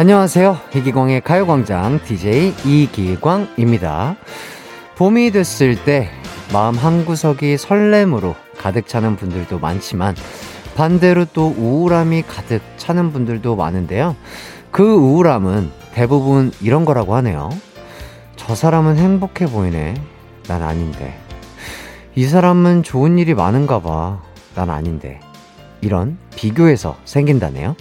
[0.00, 0.58] 안녕하세요.
[0.74, 4.16] 이기광의 가요광장 DJ 이기광입니다.
[4.96, 6.08] 봄이 됐을 때
[6.54, 10.16] 마음 한구석이 설렘으로 가득 차는 분들도 많지만
[10.74, 14.16] 반대로 또 우울함이 가득 차는 분들도 많은데요.
[14.70, 17.50] 그 우울함은 대부분 이런 거라고 하네요.
[18.36, 19.92] 저 사람은 행복해 보이네.
[20.48, 21.20] 난 아닌데.
[22.14, 24.22] 이 사람은 좋은 일이 많은가 봐.
[24.54, 25.20] 난 아닌데.
[25.82, 27.76] 이런 비교에서 생긴다네요.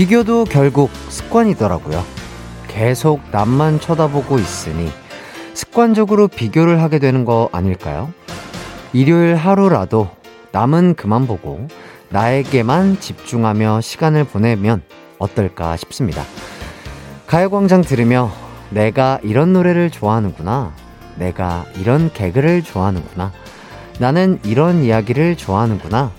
[0.00, 2.02] 비교도 결국 습관이더라고요.
[2.68, 4.88] 계속 남만 쳐다보고 있으니
[5.52, 8.10] 습관적으로 비교를 하게 되는 거 아닐까요?
[8.94, 10.08] 일요일 하루라도
[10.52, 11.68] 남은 그만 보고
[12.08, 14.80] 나에게만 집중하며 시간을 보내면
[15.18, 16.24] 어떨까 싶습니다.
[17.26, 18.32] 가요광장 들으며
[18.70, 20.72] 내가 이런 노래를 좋아하는구나.
[21.16, 23.32] 내가 이런 개그를 좋아하는구나.
[23.98, 26.10] 나는 이런 이야기를 좋아하는구나.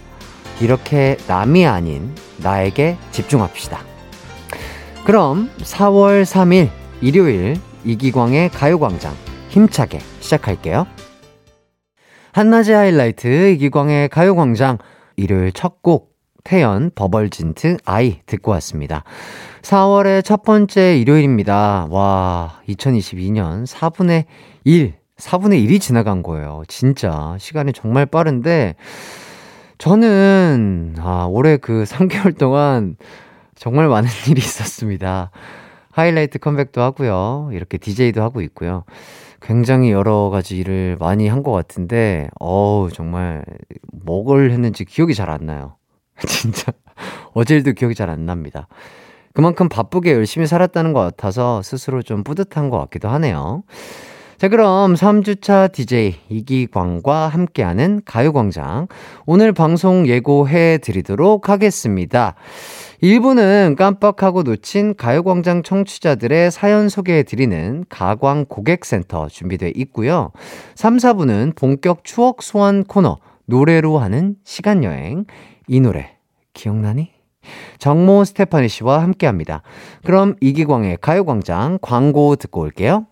[0.59, 2.13] 이렇게 남이 아닌
[2.43, 3.79] 나에게 집중합시다.
[5.05, 6.69] 그럼 4월 3일
[7.01, 9.13] 일요일 이기광의 가요광장
[9.49, 10.85] 힘차게 시작할게요.
[12.33, 14.77] 한낮의 하이라이트 이기광의 가요광장
[15.15, 16.11] 일요일 첫 곡
[16.43, 19.03] 태연 버벌진트 아이 듣고 왔습니다.
[19.61, 21.87] 4월의 첫 번째 일요일입니다.
[21.89, 24.25] 와 2022년 4분의
[24.63, 26.63] 1 4분의 1이 지나간 거예요.
[26.67, 28.75] 진짜 시간이 정말 빠른데
[29.81, 32.97] 저는, 아, 올해 그 3개월 동안
[33.55, 35.31] 정말 많은 일이 있었습니다.
[35.91, 37.49] 하이라이트 컴백도 하고요.
[37.51, 38.83] 이렇게 DJ도 하고 있고요.
[39.41, 43.43] 굉장히 여러 가지 일을 많이 한 것 같은데, 어우, 정말,
[43.91, 45.77] 뭐를 했는지 기억이 잘 안 나요.
[46.27, 46.71] 진짜.
[47.33, 48.67] 어제 일도 기억이 잘 안 납니다.
[49.33, 53.63] 그만큼 바쁘게 열심히 살았다는 것 같아서 스스로 좀 뿌듯한 것 같기도 하네요.
[54.41, 58.87] 자, 그럼 3주차 DJ 이기광과 함께하는 가요광장.
[59.27, 62.33] 오늘 방송 예고해 드리도록 하겠습니다.
[63.03, 70.31] 1부는 깜빡하고 놓친 가요광장 청취자들의 사연 소개해 드리는 가광 고객센터 준비되어 있고요.
[70.73, 75.25] 3, 4부는 본격 추억 소환 코너 노래로 하는 시간여행.
[75.67, 76.17] 이 노래
[76.53, 77.11] 기억나니?
[77.77, 79.61] 정모 스테파니 씨와 함께 합니다.
[80.03, 83.05] 그럼 이기광의 가요광장 광고 듣고 올게요.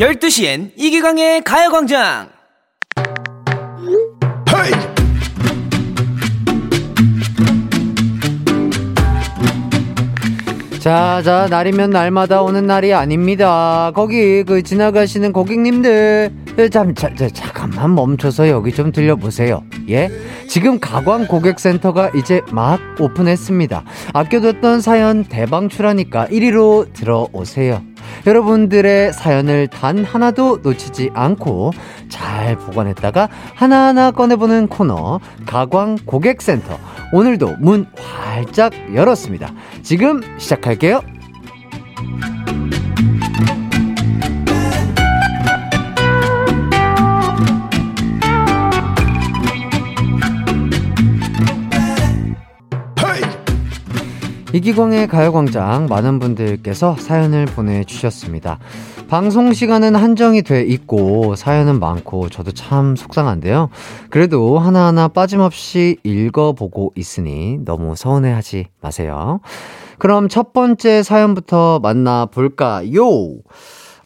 [0.00, 2.28] 열두 시엔 이기광의 가요광장.
[10.78, 13.90] 자, 자, 날이면 날마다 오는 날이 아닙니다.
[13.92, 16.30] 거기, 그, 지나가시는 고객님들,
[16.66, 19.62] 잠, 자, 자, 잠깐만 멈춰서 여기 좀 들려보세요.
[19.88, 20.10] 예?
[20.48, 23.84] 지금 가광 고객센터가 이제 막 오픈했습니다.
[24.12, 27.80] 아껴뒀던 사연 대방출하니까 1위로 들어오세요.
[28.26, 31.70] 여러분들의 사연을 단 하나도 놓치지 않고
[32.08, 36.76] 잘 보관했다가 하나하나 꺼내보는 코너 가광 고객센터
[37.12, 39.52] 오늘도 문 활짝 열었습니다.
[39.82, 41.02] 지금 시작할게요.
[54.54, 58.58] 이기광의 가요광장 많은 분들께서 사연을 보내주셨습니다.
[59.06, 63.68] 방송 시간은 한정이 돼 있고 사연은 많고 저도 참 속상한데요.
[64.08, 69.40] 그래도 하나하나 빠짐없이 읽어보고 있으니 너무 서운해하지 마세요.
[69.98, 73.02] 그럼 첫 번째 사연부터 만나볼까요?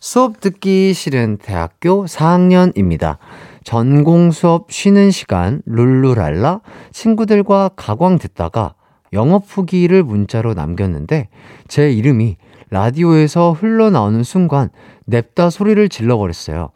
[0.01, 3.19] 수업 듣기 싫은 대학교 4학년입니다.
[3.63, 6.61] 전공 수업 쉬는 시간 룰루랄라
[6.91, 8.75] 친구들과 가광 듣다가
[9.13, 11.29] 영업 후기를 문자로 남겼는데
[11.69, 12.37] 제 이름이
[12.71, 14.71] 라디오에서 흘러나오는 순간
[15.05, 16.71] 냅다 소리를 질러버렸어요.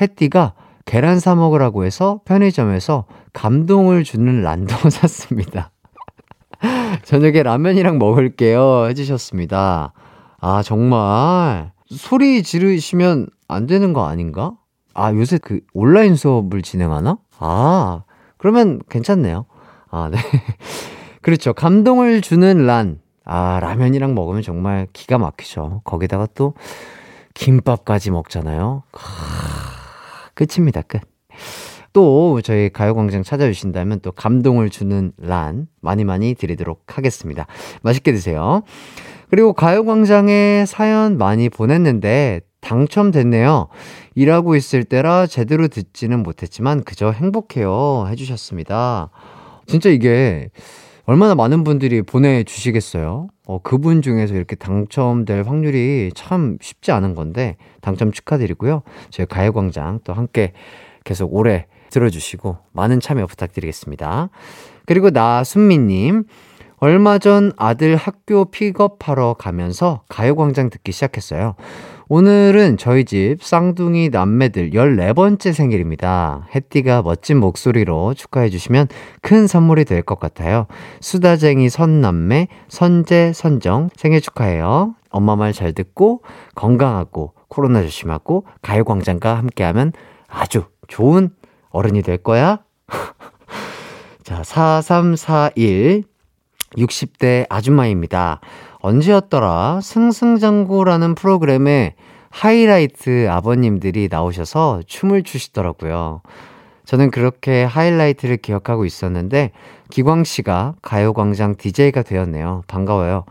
[0.00, 0.54] 햇띠가
[0.84, 5.70] 계란 사 먹으라고 해서 편의점에서 감동을 주는 란도 샀습니다.
[7.04, 8.86] 저녁에 라면이랑 먹을게요.
[8.88, 9.92] 해주셨습니다.
[10.40, 11.72] 아, 정말.
[11.90, 14.52] 소리 지르시면 안 되는 거 아닌가?
[14.94, 17.18] 아, 요새 그 온라인 수업을 진행하나?
[17.38, 18.02] 아,
[18.38, 19.46] 그러면 괜찮네요.
[19.90, 20.18] 아, 네.
[21.22, 21.52] 그렇죠.
[21.52, 22.98] 감동을 주는 란.
[23.24, 25.82] 아, 라면이랑 먹으면 정말 기가 막히죠.
[25.84, 26.54] 거기다가 또
[27.34, 28.82] 김밥까지 먹잖아요.
[28.92, 28.98] 아,
[30.34, 30.82] 끝입니다.
[30.82, 31.00] 끝.
[31.92, 37.46] 또 저희 가요광장 찾아주신다면 또 감동을 주는 란 많이 많이 드리도록 하겠습니다.
[37.82, 38.62] 맛있게 드세요.
[39.28, 43.68] 그리고 가요광장에 사연 많이 보냈는데 당첨됐네요.
[44.14, 48.06] 일하고 있을 때라 제대로 듣지는 못했지만 그저 행복해요.
[48.08, 49.10] 해주셨습니다.
[49.66, 50.50] 진짜 이게
[51.10, 53.26] 얼마나 많은 분들이 보내주시겠어요?
[53.48, 58.82] 어, 그분 중에서 이렇게 당첨될 확률이 참 쉽지 않은 건데, 당첨 축하드리고요.
[59.10, 60.52] 저희 가요광장 또 함께
[61.02, 64.28] 계속 오래 들어주시고, 많은 참여 부탁드리겠습니다.
[64.86, 66.26] 그리고 나순미님,
[66.76, 71.56] 얼마 전 아들 학교 픽업하러 가면서 가요광장 듣기 시작했어요.
[72.12, 76.44] 오늘은 저희 집 쌍둥이 남매들 14번째 생일입니다.
[76.52, 78.88] 햇띠가 멋진 목소리로 축하해주시면
[79.22, 80.66] 큰 선물이 될 것 같아요.
[81.00, 84.96] 수다쟁이 선남매, 선재, 선정 생일 축하해요.
[85.10, 86.22] 엄마 말 잘 듣고
[86.56, 89.92] 건강하고 코로나 조심하고 가요광장과 함께하면
[90.26, 91.30] 아주 좋은
[91.68, 92.58] 어른이 될 거야.
[94.24, 96.02] 자, 4341
[96.76, 98.40] 60대 아줌마입니다.
[98.80, 99.80] 언제였더라?
[99.82, 101.94] 승승장구라는 프로그램에
[102.30, 106.22] 하이라이트 아버님들이 나오셔서 춤을 추시더라고요.
[106.84, 109.52] 저는 그렇게 하이라이트를 기억하고 있었는데,
[109.90, 112.62] 기광 씨가 가요광장 DJ가 되었네요.
[112.66, 113.24] 반가워요.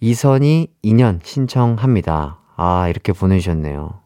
[0.00, 2.38] 이선희 2년 신청합니다.
[2.56, 4.00] 아, 이렇게 보내주셨네요.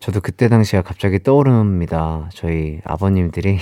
[0.00, 2.28] 저도 그때 당시가 갑자기 떠오릅니다.
[2.34, 3.58] 저희 아버님들이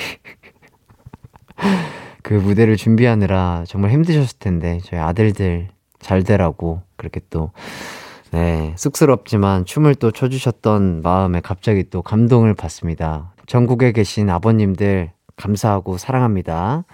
[2.22, 5.68] 그 무대를 준비하느라 정말 힘드셨을 텐데, 저희 아들들
[6.02, 7.52] 잘 되라고 그렇게 또,
[8.30, 13.32] 네, 쑥스럽지만 춤을 또 춰주셨던 마음에 갑자기 또 감동을 받습니다.
[13.46, 16.84] 전국에 계신 아버님들 감사하고 사랑합니다.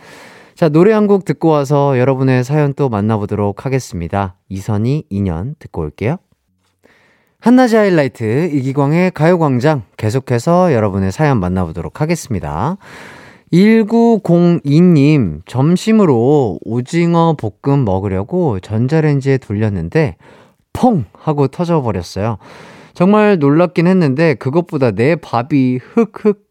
[0.55, 4.37] 자, 노래 한 곡 듣고 와서 여러분의 사연 또 만나보도록 하겠습니다.
[4.49, 6.17] 이선희 2년 듣고 올게요.
[7.41, 12.77] 한낮의 하이라이트 이기광의 가요광장 계속해서 여러분의 사연 만나보도록 하겠습니다.
[13.53, 20.17] 1902님, 점심으로 오징어 볶음 먹으려고 전자레인지에 돌렸는데,
[20.73, 21.07] 펑!
[21.13, 22.39] 하고 터져버렸어요.
[22.95, 26.51] 정말 놀랍긴 했는데, 그것보다 내 밥이 흑흑,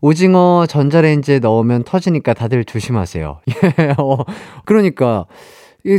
[0.00, 3.40] 오징어 전자레인지에 넣으면 터지니까 다들 조심하세요.
[3.78, 4.24] 예, 어,
[4.64, 5.26] 그러니까,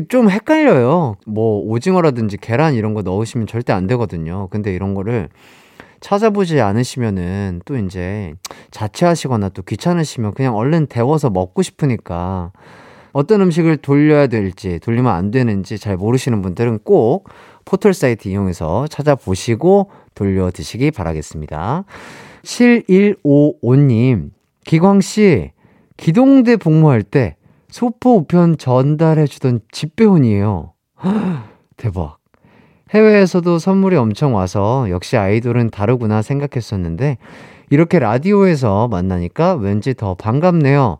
[0.09, 1.17] 좀 헷갈려요.
[1.27, 4.47] 뭐, 오징어라든지 계란 이런 거 넣으시면 절대 안 되거든요.
[4.49, 5.29] 근데 이런 거를
[6.01, 8.33] 찾아보지 않으시면은 또 이제
[8.71, 12.51] 자취하시거나 또 귀찮으시면 그냥 얼른 데워서 먹고 싶으니까
[13.13, 17.29] 어떤 음식을 돌려야 될지 돌리면 안 되는지 잘 모르시는 분들은 꼭
[17.65, 21.85] 포털 사이트 이용해서 찾아보시고 돌려 드시기 바라겠습니다.
[22.43, 24.31] 7155님,
[24.65, 25.51] 기광씨,
[25.97, 27.35] 기동대 복무할 때
[27.69, 30.73] 소포 우편 전달해주던 집배원이에요.
[31.77, 32.20] 대박.
[32.93, 37.17] 해외에서도 선물이 엄청 와서 역시 아이돌은 다르구나 생각했었는데
[37.69, 40.97] 이렇게 라디오에서 만나니까 왠지 더 반갑네요.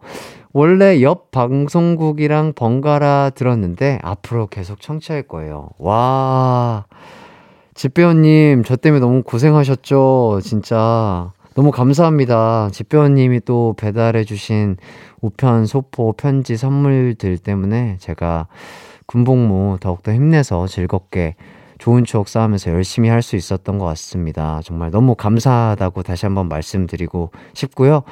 [0.54, 5.70] 원래 옆 방송국이랑 번갈아 들었는데 앞으로 계속 청취할 거예요.
[5.78, 6.86] 와.
[7.74, 10.40] 집배원님, 저 때문에 너무 고생하셨죠?
[10.44, 11.32] 진짜.
[11.56, 12.70] 너무 감사합니다.
[12.72, 14.78] 집배원님이 또 배달해주신
[15.22, 18.48] 우편, 소포, 편지, 선물들 때문에 제가
[19.06, 21.36] 군복무 더욱더 힘내서 즐겁게
[21.82, 24.62] 좋은 추억 쌓으면서 열심히 할 수 있었던 것 같습니다.
[24.64, 28.04] 정말 너무 감사하다고 다시 한번 말씀드리고 싶고요.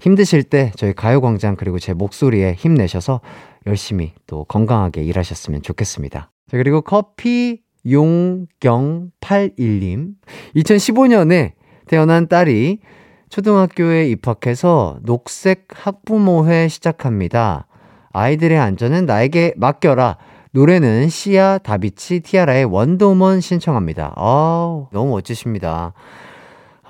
[0.00, 3.20] 힘드실 때 저희 가요광장 그리고 제 목소리에 힘내셔서
[3.66, 6.30] 열심히 또 건강하게 일하셨으면 좋겠습니다.
[6.50, 10.14] 자, 그리고 커피 용경81님.
[10.56, 11.52] 2015년에
[11.86, 12.78] 태어난 딸이
[13.28, 17.66] 초등학교에 입학해서 녹색 학부모회 시작합니다.
[18.12, 20.16] 아이들의 안전은 나에게 맡겨라.
[20.52, 24.14] 노래는 시아 다비치 티아라의 원더우먼 신청합니다.
[24.16, 25.92] 아 너무 멋지십니다.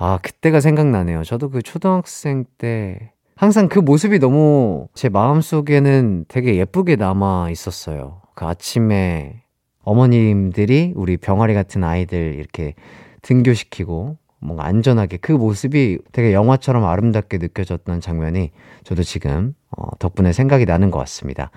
[0.01, 1.25] 아, 그때가 생각나네요.
[1.25, 8.21] 저도 그 초등학생 때 항상 그 모습이 너무 제 마음속에는 되게 예쁘게 남아 있었어요.
[8.33, 9.43] 그 아침에
[9.83, 12.75] 어머님들이 우리 병아리 같은 아이들 이렇게
[13.21, 18.51] 등교시키고 뭔가 안전하게 그 모습이 되게 영화처럼 아름답게 느껴졌던 장면이
[18.85, 21.51] 저도 지금 어, 덕분에 생각이 나는 것 같습니다.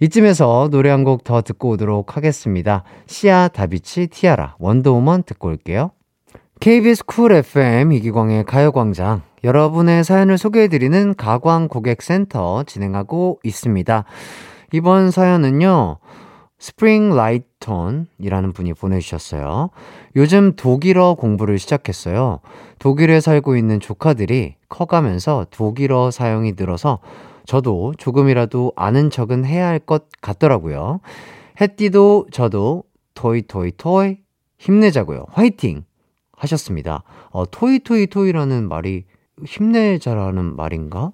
[0.00, 2.82] 이쯤에서 노래 한 곡 더 듣고 오도록 하겠습니다.
[3.06, 5.90] 씨야 다비치 티아라 원더우먼 듣고 올게요.
[6.60, 14.04] KBS 쿨 FM 이기광의 가요광장 여러분의 사연을 소개해드리는 가광 고객센터 진행하고 있습니다.
[14.72, 15.98] 이번 사연은요.
[16.60, 19.70] 스프링 라이턴이라는 분이 보내주셨어요.
[20.14, 22.38] 요즘 독일어 공부를 시작했어요.
[22.78, 27.00] 독일에 살고 있는 조카들이 커가면서 독일어 사용이 늘어서
[27.46, 31.00] 저도 조금이라도 아는 척은 해야 할 것 같더라고요.
[31.60, 32.84] 해띠도 저도
[33.14, 34.18] 토이 토이 토이
[34.58, 35.26] 힘내자고요.
[35.30, 35.84] 화이팅
[36.36, 37.02] 하셨습니다.
[37.30, 39.04] 어, 토이 토이 토이라는 말이
[39.44, 41.12] 힘내자라는 말인가?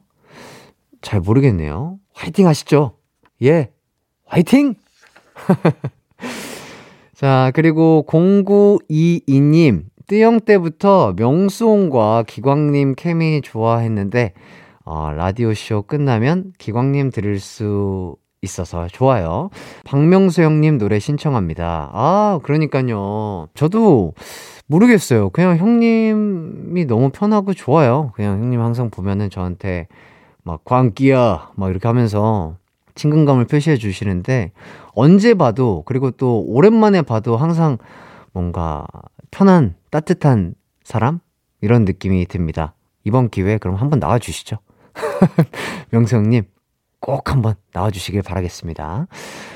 [1.00, 1.98] 잘 모르겠네요.
[2.12, 2.92] 화이팅 하시죠.
[3.42, 3.70] 예.
[4.26, 4.74] 화이팅!
[7.14, 14.34] 자, 그리고 0922님, 뜨영 때부터 명수홍과 기광님 케미 좋아했는데,
[14.90, 19.50] 어, 라디오쇼 끝나면 기광님 들을 수 있어서 좋아요.
[19.84, 21.90] 박명수 형님 노래 신청합니다.
[21.92, 23.48] 아, 그러니까요.
[23.52, 24.14] 저도
[24.66, 25.28] 모르겠어요.
[25.28, 28.12] 그냥 형님이 너무 편하고 좋아요.
[28.14, 29.88] 그냥 형님 항상 보면은 저한테
[30.42, 32.56] 막 광기야 막 이렇게 하면서
[32.94, 34.52] 친근감을 표시해 주시는데
[34.94, 37.76] 언제 봐도 그리고 또 오랜만에 봐도 항상
[38.32, 38.86] 뭔가
[39.30, 41.20] 편한 따뜻한 사람
[41.60, 42.72] 이런 느낌이 듭니다.
[43.04, 44.56] 이번 기회에 그럼 한번 나와 주시죠.
[45.90, 46.44] 명수형님,
[47.00, 49.06] 꼭 한번 나와주시길 바라겠습니다.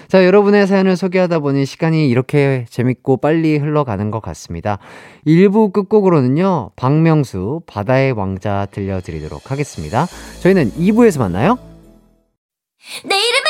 [0.09, 4.79] 자, 여러분의 사연을 소개하다 보니 시간이 이렇게 재밌고 빨리 흘러가는 것 같습니다.
[5.27, 10.07] 1부 끝곡으로는요, 박명수, 바다의 왕자 들려드리도록 하겠습니다.
[10.41, 11.59] 저희는 2부에서 만나요.
[13.05, 13.42] 내 이름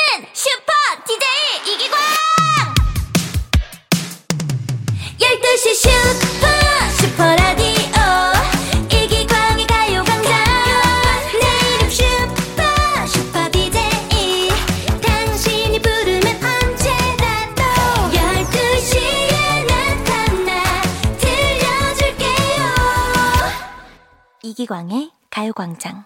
[24.52, 26.04] 이기광의 가요광장.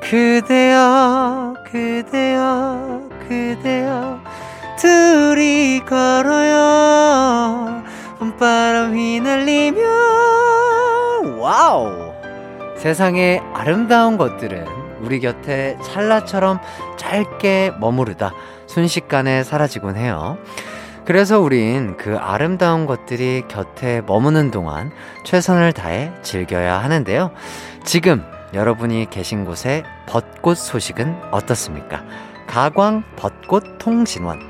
[0.00, 4.20] 그대여, 그대여, 그대여,
[4.78, 7.82] 둘이 걸어요.
[8.20, 9.80] 봄바람 휘날리며,
[11.40, 12.12] 와우!
[12.76, 16.60] 세상의 아름다운 것들은 우리 곁에 찰나처럼
[16.96, 18.32] 짧게 머무르다
[18.66, 20.38] 순식간에 사라지곤 해요.
[21.04, 24.92] 그래서 우린 그 아름다운 것들이 곁에 머무는 동안
[25.24, 27.32] 최선을 다해 즐겨야 하는데요.
[27.84, 32.04] 지금 여러분이 계신 곳의 벚꽃 소식은 어떻습니까?
[32.46, 34.49] 가광 벚꽃 통신원.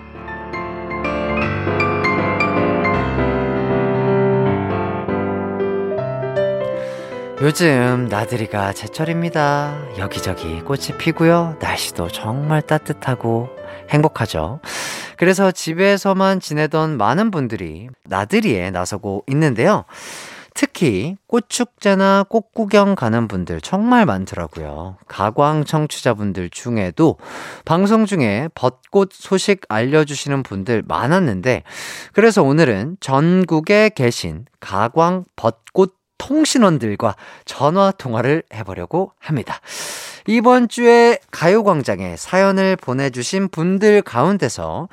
[7.42, 9.75] 요즘 나들이가 제철입니다.
[9.97, 11.56] 여기저기 꽃이 피고요.
[11.59, 13.49] 날씨도 정말 따뜻하고
[13.88, 14.61] 행복하죠.
[15.16, 19.87] 그래서 집에서만 지내던 많은 분들이 나들이에 나서고 있는데요.
[20.52, 24.99] 특히 꽃축제나 꽃구경 가는 분들 정말 많더라고요.
[25.09, 27.16] 가광 청취자분들 중에도
[27.64, 31.62] 방송 중에 벚꽃 소식 알려주시는 분들 많았는데,
[32.12, 39.61] 그래서 오늘은 전국에 계신 가광 벚꽃 통신원들과 전화 통화를 해보려고 합니다.
[40.27, 44.89] 이번 주에 가요광장에 사연을 보내주신 분들 가운데서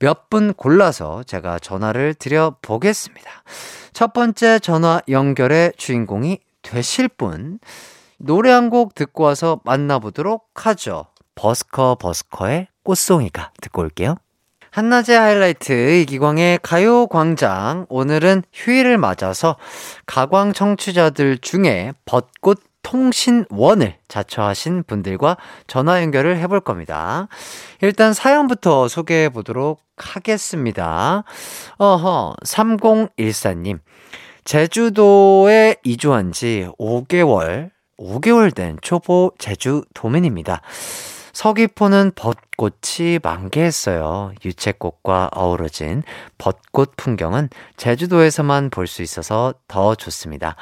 [0.00, 3.30] 몇 분 골라서 제가 전화를 드려보겠습니다.
[3.92, 7.60] 첫 번째 전화 연결의 주인공이 되실 분,
[8.18, 11.06] 노래 한 곡 듣고 와서 만나보도록 하죠.
[11.34, 14.16] 버스커 버스커의 꽃송이가 듣고 올게요.
[14.72, 19.56] 한낮의 하이라이트 이기광의 가요광장 오늘은 휴일을 맞아서
[20.06, 25.36] 가광 청취자들 중에 벚꽃 통신원을 자처하신 분들과
[25.66, 27.28] 전화 연결을 해볼 겁니다.
[27.82, 31.24] 일단 사연부터 소개해 보도록 하겠습니다.
[31.76, 33.78] 어허, 3014님.
[34.44, 40.62] 제주도에 이주한 지 5개월, 5개월 된 초보 제주 도민입니다.
[41.32, 44.32] 서귀포는 벚꽃이 만개했어요.
[44.44, 46.02] 유채꽃과 어우러진
[46.38, 50.56] 벚꽃 풍경은 제주도에서만 볼 수 있어서 더 좋습니다.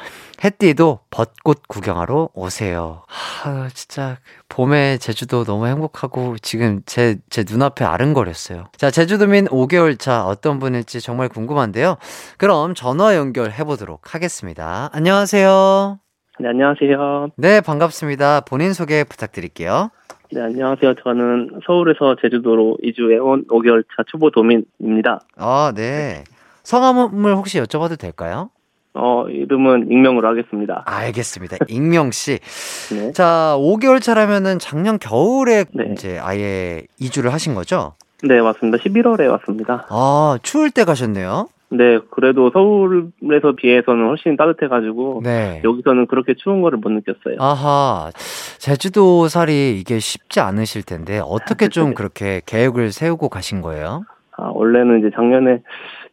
[0.45, 3.03] 햇띠도 벚꽃 구경하러 오세요.
[3.45, 8.67] 아, 진짜 봄에 제주도 너무 행복하고 지금 제, 제 눈앞에 아른거렸어요.
[8.77, 11.97] 자, 제주도민 5개월 차 어떤 분일지 정말 궁금한데요.
[12.39, 14.91] 그럼 전화 연결해 보도록 하겠습니다.
[14.93, 15.99] 안녕하세요.
[16.39, 17.31] 네, 안녕하세요.
[17.37, 18.43] 네, 반갑습니다.
[18.43, 19.91] 본인 소개 부탁드릴게요.
[20.33, 20.95] 네, 안녕하세요.
[21.03, 25.21] 저는 서울에서 제주도로 이주해 온 5개월 차 초보 도민입니다.
[25.37, 26.23] 아, 네.
[26.63, 28.51] 성함을 혹시 여쭤봐도 될까요?
[28.95, 30.85] 어, 이름은 익명으로 하겠습니다.
[30.87, 31.57] 알겠습니다.
[31.69, 32.39] 익명 씨.
[32.95, 33.13] 네.
[33.13, 35.89] 자, 5개월 차라면은 작년 겨울에 네.
[35.93, 37.95] 이제 아예 이주를 하신 거죠?
[38.23, 38.79] 네, 맞습니다.
[38.79, 39.87] 11월에 왔습니다.
[39.89, 41.49] 아, 추울 때 가셨네요.
[41.73, 45.61] 네, 그래도 서울에서 비해서는 훨씬 따뜻해가지고 네.
[45.65, 47.37] 여기서는 그렇게 추운 거를 못 느꼈어요.
[47.39, 48.11] 아하.
[48.59, 54.03] 제주도 살이 이게 쉽지 않으실 텐데 어떻게 좀 그렇게 계획을 세우고 가신 거예요?
[54.37, 55.63] 아, 원래는 이제 작년에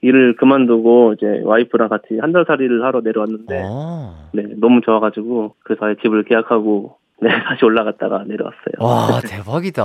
[0.01, 4.29] 일을 그만두고 이제 와이프랑 같이 한 달 살이를 하러 내려왔는데 어.
[4.33, 8.75] 네, 너무 좋아가지고 그래서 아예 집을 계약하고 네, 다시 올라갔다가 내려왔어요.
[8.79, 9.83] 와, 대박이다.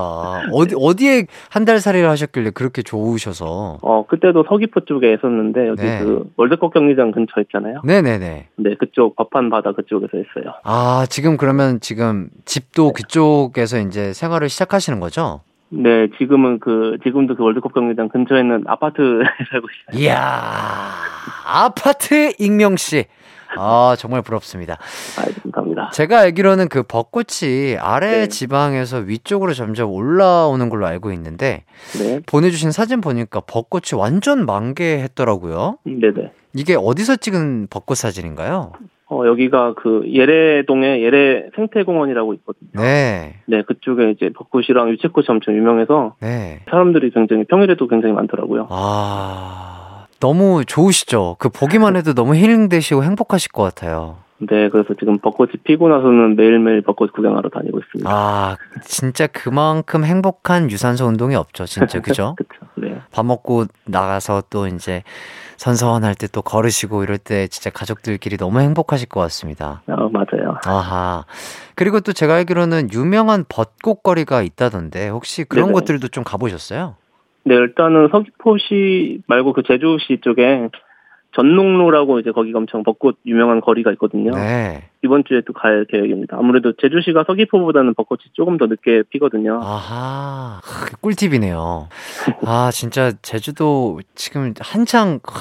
[0.53, 3.79] 어디, 어디에 한 달 살이를 하셨길래 그렇게 좋으셔서.
[3.81, 6.01] 어, 그때도 서귀포 쪽에 있었는데, 여기 네.
[6.03, 7.81] 그 월드컵 경기장 근처 있잖아요.
[7.85, 8.49] 네네네.
[8.57, 10.55] 네, 그쪽 법한 바다 그쪽에서 했어요.
[10.65, 15.41] 아, 지금 그러면 지금 집도 그쪽에서 이제 생활을 시작하시는 거죠?
[15.71, 20.05] 네, 지금은 그, 지금도 그 월드컵 경기장 근처에 있는 아파트에 살고 있어요.
[20.05, 20.19] 이야,
[21.47, 23.07] 아파트 익명씨.
[23.57, 24.79] 아, 정말 부럽습니다.
[25.19, 25.91] 아, 감사합니다.
[25.91, 28.29] 제가 알기로는 그 벚꽃이 아래 네.
[28.29, 31.65] 지방에서 위쪽으로 점점 올라오는 걸로 알고 있는데,
[31.99, 35.79] 네, 보내주신 사진 보니까 벚꽃이 완전 만개했더라고요.
[35.85, 36.33] 네네.
[36.55, 38.73] 이게 어디서 찍은 벚꽃 사진인가요?
[39.13, 42.71] 어, 여기가 그 예래동에 예래 생태공원이라고 있거든요.
[42.75, 46.61] 네, 네, 그쪽에 이제 벚꽃이랑 유채꽃이 엄청 유명해서 네.
[46.71, 48.69] 사람들이 굉장히 평일에도 굉장히 많더라고요.
[48.71, 49.92] 아,
[50.27, 51.35] 너무 좋으시죠?
[51.41, 54.19] 그 보기만 해도 너무 힐링되시고 행복하실 것 같아요.
[54.39, 58.09] 네, 그래서 지금 벚꽃이 피고 나서는 매일매일 벚꽃 구경하러 다니고 있습니다.
[58.09, 61.99] 아, 진짜 그만큼 행복한 유산소 운동이 없죠, 진짜.
[62.03, 62.37] 그죠?
[62.37, 62.51] 그쵸.
[62.77, 63.01] 네.
[63.13, 65.03] 밥 먹고 나가서 또 이제
[65.57, 69.83] 선선할 때 또 걸으시고 이럴 때 진짜 가족들끼리 너무 행복하실 것 같습니다.
[69.89, 70.57] 어, 맞아요.
[70.65, 71.25] 아하.
[71.75, 75.73] 그리고 또 제가 알기로는 유명한 벚꽃거리가 있다던데 혹시 그런 네네.
[75.75, 76.95] 곳들도 좀 가보셨어요?
[77.45, 80.69] 네, 일단은 서귀포시 말고 그 제주시 쪽에
[81.35, 84.33] 전농로라고 이제 거기가 엄청 벚꽃 유명한 거리가 있거든요.
[84.33, 84.91] 네.
[85.03, 86.37] 이번 주에 또 갈 계획입니다.
[86.39, 89.59] 아무래도 제주시가 서귀포보다는 벚꽃이 조금 더 늦게 피거든요.
[89.63, 90.61] 아하.
[90.63, 91.89] 크, 꿀팁이네요.
[92.45, 95.33] 아, 진짜 제주도 지금 한창, 크,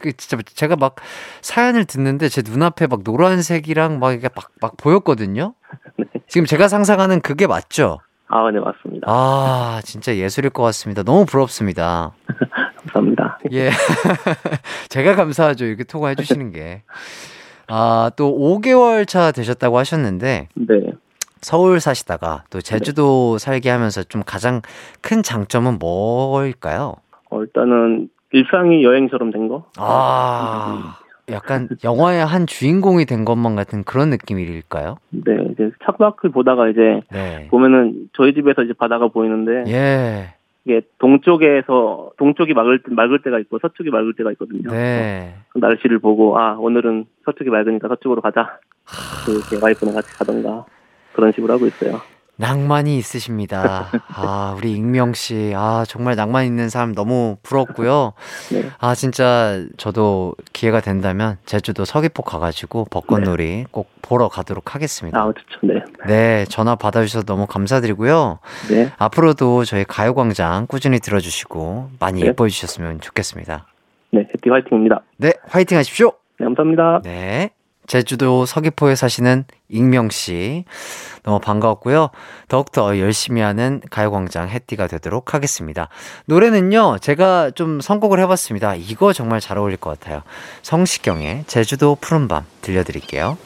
[0.00, 0.96] 그 진짜 제가 막
[1.42, 5.54] 사연을 듣는데 제 눈앞에 막 노란색이랑 막 이게 막, 막 보였거든요?
[6.26, 7.98] 지금 제가 상상하는 그게 맞죠?
[8.32, 9.06] 아, 네, 맞습니다.
[9.10, 11.02] 아, 진짜 예술일 것 같습니다.
[11.02, 12.12] 너무 부럽습니다.
[12.76, 13.38] 감사합니다.
[13.50, 13.70] 예.
[14.88, 15.64] 제가 감사하죠.
[15.64, 16.82] 이렇게 통화해 주시는 게.
[17.66, 20.92] 아, 또 5개월 차 되셨다고 하셨는데, 네.
[21.40, 24.62] 서울 사시다가 또 제주도 살게 하면서 좀 가장
[25.00, 26.94] 큰 장점은 뭘까요?
[27.30, 29.64] 어, 일단은 일상이 여행처럼 된 거?
[29.76, 30.98] 아,
[31.32, 34.96] 약간 영화의 한 주인공이 된 것만 같은 그런 느낌일까요?
[35.10, 37.46] 네, 이제 창밖을 보다가 이제 네.
[37.50, 40.34] 보면은 저희 집에서 이제 바다가 보이는데 예.
[40.64, 44.70] 이게 동쪽에서 동쪽이 맑을 때- 맑을 때가 있고 서쪽이 맑을 때가 있거든요.
[44.70, 45.34] 네.
[45.48, 48.58] 그 날씨를 보고 아 오늘은 서쪽이 맑으니까 서쪽으로 가자.
[49.28, 50.64] 이렇게 와이프랑 같이 가던가
[51.14, 52.00] 그런 식으로 하고 있어요.
[52.40, 53.88] 낭만이 있으십니다.
[54.08, 55.52] 아, 우리 익명 씨.
[55.54, 58.14] 아, 정말 낭만 있는 사람 너무 부럽고요.
[58.50, 58.64] 네.
[58.78, 65.20] 아, 진짜 저도 기회가 된다면 제주도 서귀포 가가지고 벚꽃놀이 꼭 보러 가도록 하겠습니다.
[65.20, 65.60] 아 좋죠.
[65.62, 68.38] 네, 네, 전화 받아주셔서 너무 감사드리고요.
[68.70, 72.28] 네, 앞으로도 저희 가요광장 꾸준히 들어주시고 많이 네.
[72.28, 73.66] 예뻐해 주셨으면 좋겠습니다.
[74.12, 75.02] 네, 해피 화이팅입니다.
[75.18, 76.12] 네, 화이팅 하십시오!
[76.38, 77.02] 네, 감사합니다.
[77.04, 77.50] 네.
[77.90, 80.64] 제주도 서귀포에 사시는 익명씨.
[81.24, 82.10] 너무 반가웠고요.
[82.46, 85.88] 더욱더 열심히 하는 가요광장 해띠가 되도록 하겠습니다.
[86.26, 88.76] 노래는요, 제가 좀 선곡을 해봤습니다.
[88.76, 90.22] 이거 정말 잘 어울릴 것 같아요.
[90.62, 93.36] 성시경의 제주도 푸른밤 들려드릴게요.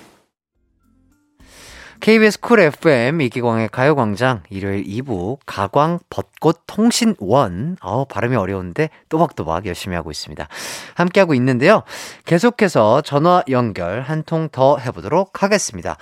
[2.01, 9.97] KBS 쿨 FM 이기광의 가요광장 일요일 2부 가광 벚꽃 통신원 어 발음이 어려운데 또박또박 열심히
[9.97, 10.47] 하고 있습니다.
[10.95, 11.83] 함께하고 있는데요.
[12.27, 15.97] 계속해서 전화 연결 한 통 더 해보도록 하겠습니다.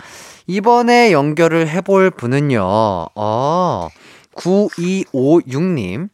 [0.46, 2.60] 이번에 연결을 해볼 분은요.
[2.64, 3.88] 어
[4.34, 6.08] 9256님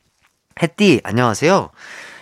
[0.62, 1.70] 햇띠 안녕하세요.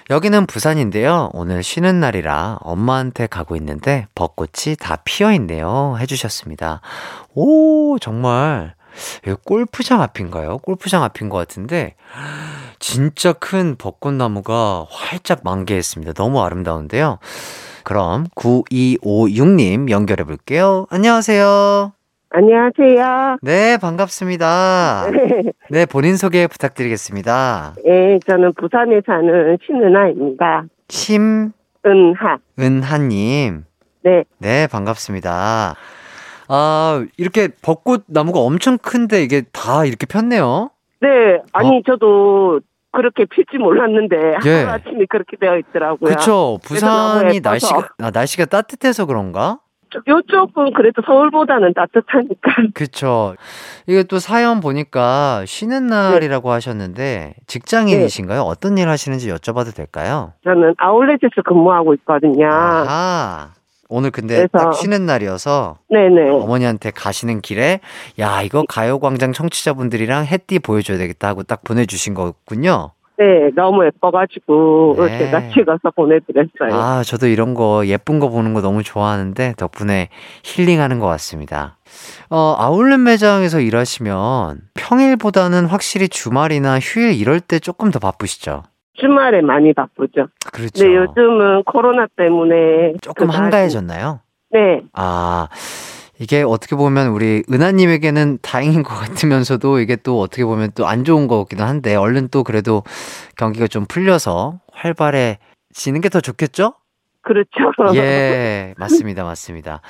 [0.08, 1.30] 여기는 부산인데요.
[1.32, 5.96] 오늘 쉬는 날이라 엄마한테 가고 있는데 벚꽃이 다 피어 있네요.
[5.98, 6.80] 해주셨습니다.
[7.34, 8.74] 오, 정말.
[9.44, 10.58] 골프장 앞인가요?
[10.58, 11.96] 골프장 앞인 것 같은데,
[12.78, 16.12] 진짜 큰 벚꽃나무가 활짝 만개했습니다.
[16.14, 17.18] 너무 아름다운데요.
[17.82, 20.86] 그럼 9256님 연결해 볼게요.
[20.88, 21.95] 안녕하세요.
[22.40, 23.38] 안녕하세요.
[23.40, 25.06] 네, 반갑습니다.
[25.70, 27.76] 네, 본인 소개 부탁드리겠습니다.
[27.86, 30.64] 예, 저는 부산에 사는 신은아입니다.
[31.86, 32.36] 은하.
[32.58, 33.64] 심은하님.
[34.02, 35.76] 네, 네, 반갑습니다.
[36.48, 40.68] 아, 이렇게 벚꽃 나무가 엄청 큰데 이게 다 이렇게 폈네요.
[41.00, 42.60] 네, 아니, 저도
[42.92, 44.54] 그렇게 필지 몰랐는데, 예.
[44.64, 46.14] 하루 아침에 그렇게 되어 있더라고요.
[46.16, 47.40] 너무 부산이.
[47.40, 49.60] 날씨가, 아, 날씨가 따뜻해서 그런가?
[50.06, 52.50] 요쪽은 그래도 서울보다는 따뜻하니까.
[52.74, 53.34] 그쵸.
[53.86, 58.42] 이게 또 사연 보니까 쉬는 날이라고 하셨는데 직장인이신가요?
[58.42, 60.32] 어떤 일 하시는지 여쭤봐도 될까요?
[60.44, 62.46] 저는 아울렛에서 근무하고 있거든요.
[62.50, 63.50] 아하.
[63.88, 66.30] 오늘 근데 그래서- 딱 쉬는 날이어서 네네.
[66.30, 67.78] 어머니한테 가시는 길에
[68.18, 72.90] 야 이거 가요광장 청취자분들이랑 햇띠 보여줘야 되겠다 하고 딱 보내주신 거군요.
[73.18, 75.18] 네, 너무 예뻐가지고 네.
[75.18, 76.72] 제가 찍어서 보내드렸어요.
[76.74, 80.10] 아, 저도 이런 거 예쁜 거 보는 거 너무 좋아하는데 덕분에
[80.44, 81.78] 힐링하는 것 같습니다.
[82.28, 88.64] 어, 아울렛 매장에서 일하시면 평일보다는 확실히 주말이나 휴일 이럴 때 조금 더 바쁘시죠?
[88.98, 90.28] 주말에 많이 바쁘죠.
[90.52, 90.84] 그렇죠.
[90.86, 94.20] 네, 요즘은 코로나 때문에 조금 그다지- 한가해졌나요?
[94.50, 95.48] 네, 아,
[96.18, 101.26] 이게 어떻게 보면 우리 은하님에게는 다행인 것 같으면서도 이게 또 어떻게 보면 또 안 좋은
[101.28, 102.82] 거기도 한데 얼른 또 그래도
[103.36, 106.74] 경기가 좀 풀려서 활발해지는 게 더 좋겠죠?
[107.22, 107.50] 그렇죠.
[107.96, 109.80] 예, 맞습니다, 맞습니다.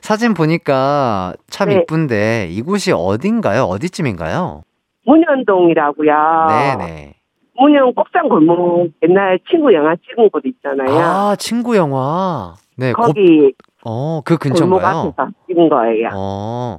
[0.00, 1.74] 사진 보니까 참 네.
[1.76, 3.64] 이쁜데 이곳이 어딘가요?
[3.64, 4.62] 어디쯤인가요?
[5.04, 6.12] 문현동이라고요.
[6.48, 7.14] 네네.
[7.56, 10.96] 문현 꼭상 골목 옛날 친구 영화 찍은 곳 있잖아요.
[10.98, 12.54] 아, 친구 영화.
[12.76, 13.52] 네, 곱, 거기
[13.84, 15.14] 어, 그 골목 근처인가요?
[15.48, 16.08] 찍은 거예요.
[16.14, 16.78] 어,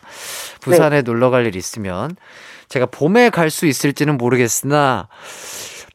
[0.62, 1.02] 부산에 네.
[1.04, 2.16] 놀러 갈 일 있으면
[2.68, 5.08] 제가 봄에 갈 수 있을지는 모르겠으나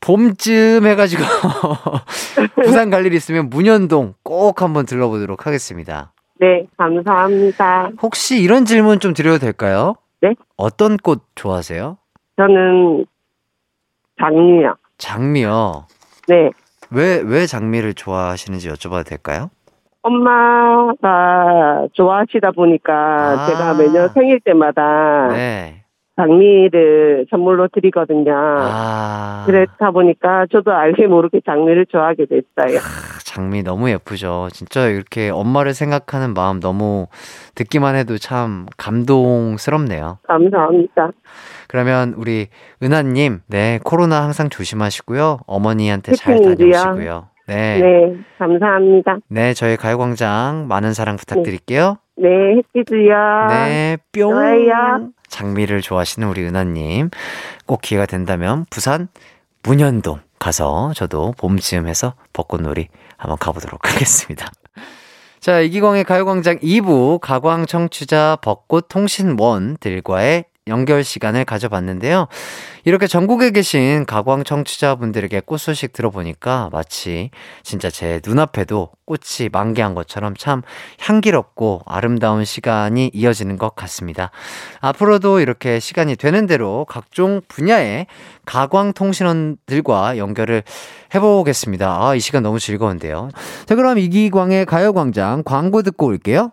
[0.00, 1.22] 봄쯤 해가지고
[2.62, 6.12] 부산 갈 일 있으면 문현동 꼭 한번 들러보도록 하겠습니다.
[6.38, 7.90] 네, 감사합니다.
[8.00, 9.94] 혹시 이런 질문 좀 드려도 될까요?
[10.22, 10.34] 네?
[10.56, 11.98] 어떤 꽃 좋아하세요?
[12.36, 13.04] 저는
[14.20, 14.74] 장미요.
[14.96, 15.86] 장미요.
[16.28, 16.50] 네,
[16.90, 19.50] 왜, 왜 장미를 좋아하시는지 여쭤봐도 될까요?
[20.02, 23.46] 엄마가 좋아하시다 보니까 아.
[23.46, 25.84] 제가 매년 생일 때마다 네.
[26.16, 28.34] 장미를 선물로 드리거든요.
[28.34, 29.44] 아.
[29.46, 32.78] 그렇다 보니까 저도 알게 모르게 장미를 좋아하게 됐어요.
[32.78, 34.48] 크, 장미 너무 예쁘죠.
[34.52, 37.06] 진짜 이렇게 엄마를 생각하는 마음 너무
[37.54, 40.18] 듣기만 해도 참 감동스럽네요.
[40.24, 41.10] 감사합니다.
[41.68, 42.48] 그러면 우리
[42.82, 45.38] 은하님, 네, 코로나 항상 조심하시고요.
[45.46, 46.40] 어머니한테 잘.
[46.40, 47.28] 다녀오시고요.
[47.50, 47.80] 네.
[47.80, 49.18] 네, 감사합니다.
[49.26, 51.96] 네, 저희 가요광장 많은 사랑 부탁드릴게요.
[52.16, 53.46] 네, 해피도요.
[53.48, 54.30] 네, 뿅.
[54.30, 55.08] 좋아요.
[55.26, 57.10] 장미를 좋아하시는 우리 은하님,
[57.66, 59.08] 꼭 기회가 된다면 부산
[59.64, 62.86] 문현동 가서 저도 봄쯤 해서 벚꽃놀이
[63.16, 64.46] 한번 가보도록 하겠습니다.
[65.40, 72.28] 자, 이기광의 가요광장 2부 가광 청취자 벚꽃 통신원들과의 연결 시간을 가져봤는데요.
[72.84, 77.30] 이렇게 전국에 계신 가광 청취자분들에게 꽃 소식 들어보니까 마치
[77.62, 80.62] 진짜 제 눈앞에도 꽃이 만개한 것처럼 참
[80.98, 84.30] 향기롭고 아름다운 시간이 이어지는 것 같습니다.
[84.80, 88.06] 앞으로도 이렇게 시간이 되는 대로 각종 분야의
[88.46, 90.62] 가광 통신원들과 연결을
[91.14, 92.06] 해보겠습니다.
[92.06, 93.30] 아, 이 시간 너무 즐거운데요.
[93.66, 96.52] 자, 그럼 이기광의 가요광장 광고 듣고 올게요.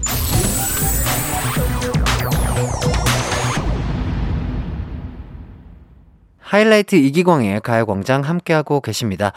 [6.51, 9.31] 하이라이트 이기광의 가요광장 함께하고 계십니다.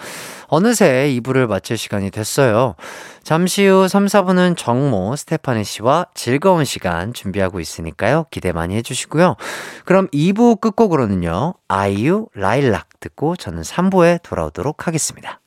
[0.49, 2.75] 어느새 2부를 마칠 시간이 됐어요.
[3.23, 8.27] 잠시 후 3, 4부는 정모, 스테파니 씨와 즐거운 시간 준비하고 있으니까요.
[8.33, 9.37] 기대 많이 해주시고요.
[9.85, 11.55] 그럼 2부 끝곡으로는요.
[11.69, 15.41] 아이유, 라일락 듣고 저는 3부에 돌아오도록 하겠습니다.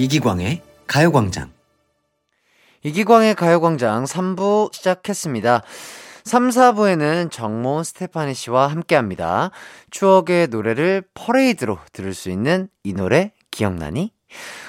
[0.00, 1.52] 이기광의 가요광장.
[2.84, 5.62] 이기광의 가요광장 3부 시작했습니다.
[6.24, 9.50] 3, 4부에는 정모 스테파니 씨와 함께 합니다.
[9.90, 14.14] 추억의 노래를 퍼레이드로 들을 수 있는 이 노래 기억나니?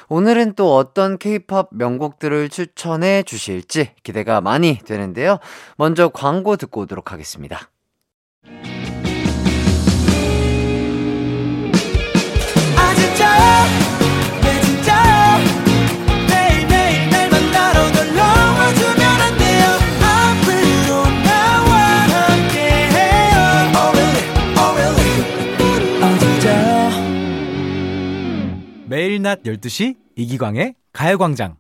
[0.10, 5.40] 오늘은 또 어떤 케이팝 명곡들을 추천해 주실지 기대가 많이 되는데요.
[5.78, 7.71] 먼저 광고 듣고 오도록 하겠습니다.
[29.12, 31.58] 매일 낮 12시 이기광의 가요광장.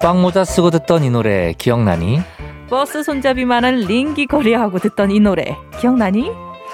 [0.00, 2.20] 빵모자 쓰고 듣던 이 노래 기억나니?
[2.70, 6.30] 버스 손잡이만한 링기 거리하고 듣던 이 노래 기억나니?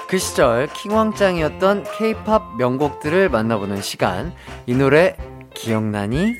[0.07, 4.33] 그 시절 킹왕짱이었던 케이팝 명곡들을 만나보는 시간.
[4.65, 5.17] 이 노래
[5.53, 6.35] 기억나니?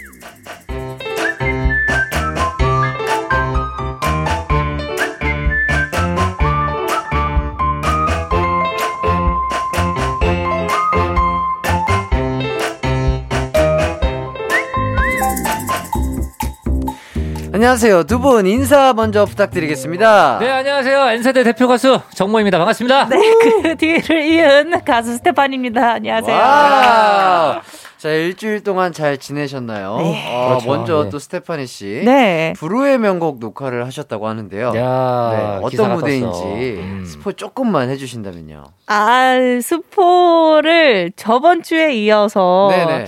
[17.61, 18.03] 안녕하세요.
[18.03, 20.37] 두 분 인사 먼저 부탁드리겠습니다.
[20.39, 23.09] 네 안녕하세요 N세대 대표 가수 정모입니다 반갑습니다.
[23.09, 23.17] 네,
[23.63, 25.93] 그 뒤를 이은 가수 스테판입니다.
[25.93, 26.35] 안녕하세요.
[26.37, 27.61] 와우.
[27.97, 29.97] 자, 일주일 동안 잘 지내셨나요?
[29.97, 30.23] 네.
[30.35, 30.67] 어, 그렇죠.
[30.67, 31.09] 먼저 네.
[31.09, 32.03] 또 스테파니 씨.
[32.05, 32.53] 네.
[32.57, 34.67] 불후의 명곡 녹화를 하셨다고 하는데요.
[34.75, 36.43] 야 네, 어떤 무대인지.
[36.43, 37.05] 음.
[37.07, 38.65] 스포 조금만 해주신다면요.
[38.85, 43.05] 아, 스포를 저번 주에 이어서 네네.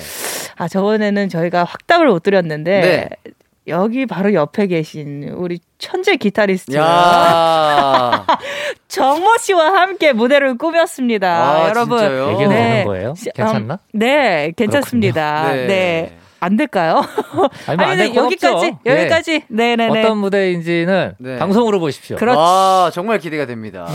[0.57, 3.31] 아, 저번에는 저희가 확답을 못 드렸는데 네.
[3.69, 8.25] 여기 바로 옆에 계신 우리 천재 기타리스트 야
[8.87, 11.27] 정모 씨와 함께 무대를 꾸몄습니다.
[11.63, 11.99] 아, 여러분.
[11.99, 12.29] 진짜요?
[12.31, 12.55] 얘기는 네.
[12.55, 13.13] 되는 거예요?
[13.15, 13.73] 시- 괜찮나?
[13.75, 15.51] 음, 네, 괜찮습니다.
[15.53, 15.67] 네.
[15.67, 16.17] 네.
[16.41, 17.01] 안 될까요?
[17.67, 18.79] 아니, 뭐안 네, 될건 여기까지, 없죠.
[18.87, 18.91] 예.
[18.91, 19.43] 여기까지.
[19.49, 19.99] 네 네네.
[20.05, 21.37] 어떤 무대인지는 네.
[21.37, 22.15] 방송으로 보십시오.
[22.17, 23.85] 그렇- 아, 정말 기대가 됩니다.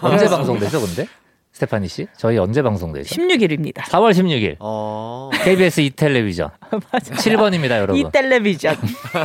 [0.00, 1.06] 언제 방송되죠 근데?
[1.62, 2.06] 스테파니 씨?
[2.16, 3.14] 저희 언제 방송되죠?
[3.14, 3.82] 16일입니다.
[3.82, 5.30] 4월 16일 어.
[5.44, 7.96] KBS 이텔레비전 7번입니다 여러분.
[7.96, 8.76] 이 텔레비전.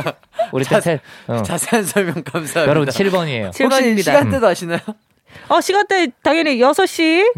[0.52, 1.42] 우리 때 텔- 어.
[1.42, 2.66] 자세한 설명 감사합니다.
[2.66, 3.46] 여러분 7번이에요.
[3.46, 4.02] 혹시 7번입니다.
[4.04, 4.78] 시간대도 아시나요?
[5.48, 7.32] 어, 시간대 당연히 6시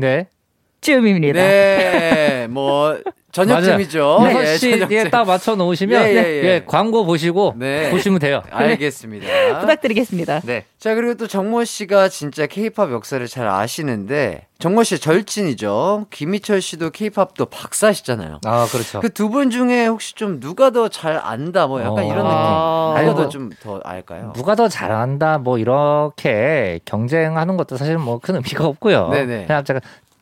[0.81, 1.41] 쯤입니다.
[1.41, 2.41] 네.
[2.41, 2.99] 네, 뭐
[3.33, 4.19] 저녁쯤이죠.
[4.21, 4.41] 맞아요.
[4.41, 5.11] 예, 6시에 저녁쯤.
[5.11, 6.65] 딱 맞춰 놓으시면 예, 예, 예, 예.
[6.67, 7.89] 광고 보시고 네.
[7.91, 8.43] 보시면 돼요.
[8.51, 9.27] 알겠습니다.
[9.61, 10.41] 부탁드리겠습니다.
[10.45, 10.65] 네.
[10.81, 16.07] 자, 그리고 또 정모 씨가 진짜 케이팝 역사를 잘 아시는데, 정모 씨 절친이죠.
[16.11, 18.41] 김희철 씨도 케이팝도 박사시잖아요.
[18.47, 19.01] 아, 그렇죠.
[19.01, 22.03] 그 두 분 중에 혹시 좀 누가 더 잘 안다, 뭐 약간 어.
[22.03, 22.31] 이런 아.
[22.31, 22.31] 느낌.
[22.31, 23.15] 누가 아이고.
[23.15, 24.33] 더좀 더 알까요?
[24.35, 29.11] 누가 더 잘한다 뭐 이렇게 경쟁하는 것도 사실 뭐 큰 의미가 없고요.
[29.11, 29.47] 네네.
[29.47, 29.81] 그냥 제가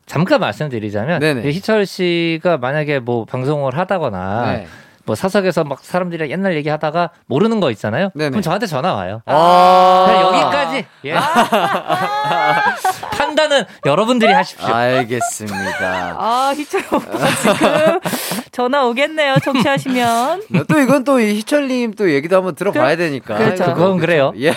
[0.09, 1.41] 잠깐 말씀드리자면 네네.
[1.41, 4.67] 이제 희철 씨가 만약에 뭐 방송을 하다거나 네.
[5.05, 8.09] 뭐 사석에서 막 사람들이랑 옛날 얘기하다가 모르는 거 있잖아요.
[8.15, 8.31] 네네.
[8.31, 9.21] 그럼 저한테 전화 와요.
[9.27, 10.05] 아.
[10.07, 10.85] 그냥 여기까지.
[11.05, 11.13] 예.
[13.17, 14.73] 판단은 여러분들이 하십시오.
[14.73, 16.15] 알겠습니다.
[16.17, 17.99] 아, 희철 오빠 지금
[18.51, 19.35] 전화 오겠네요.
[19.43, 20.43] 청취하시면.
[20.49, 23.37] 네, 또 이건 또이 희철님 또 얘기도 한번 들어봐야 되니까.
[23.37, 23.73] 그렇죠.
[23.73, 24.33] 그건 그래요.
[24.39, 24.51] 예.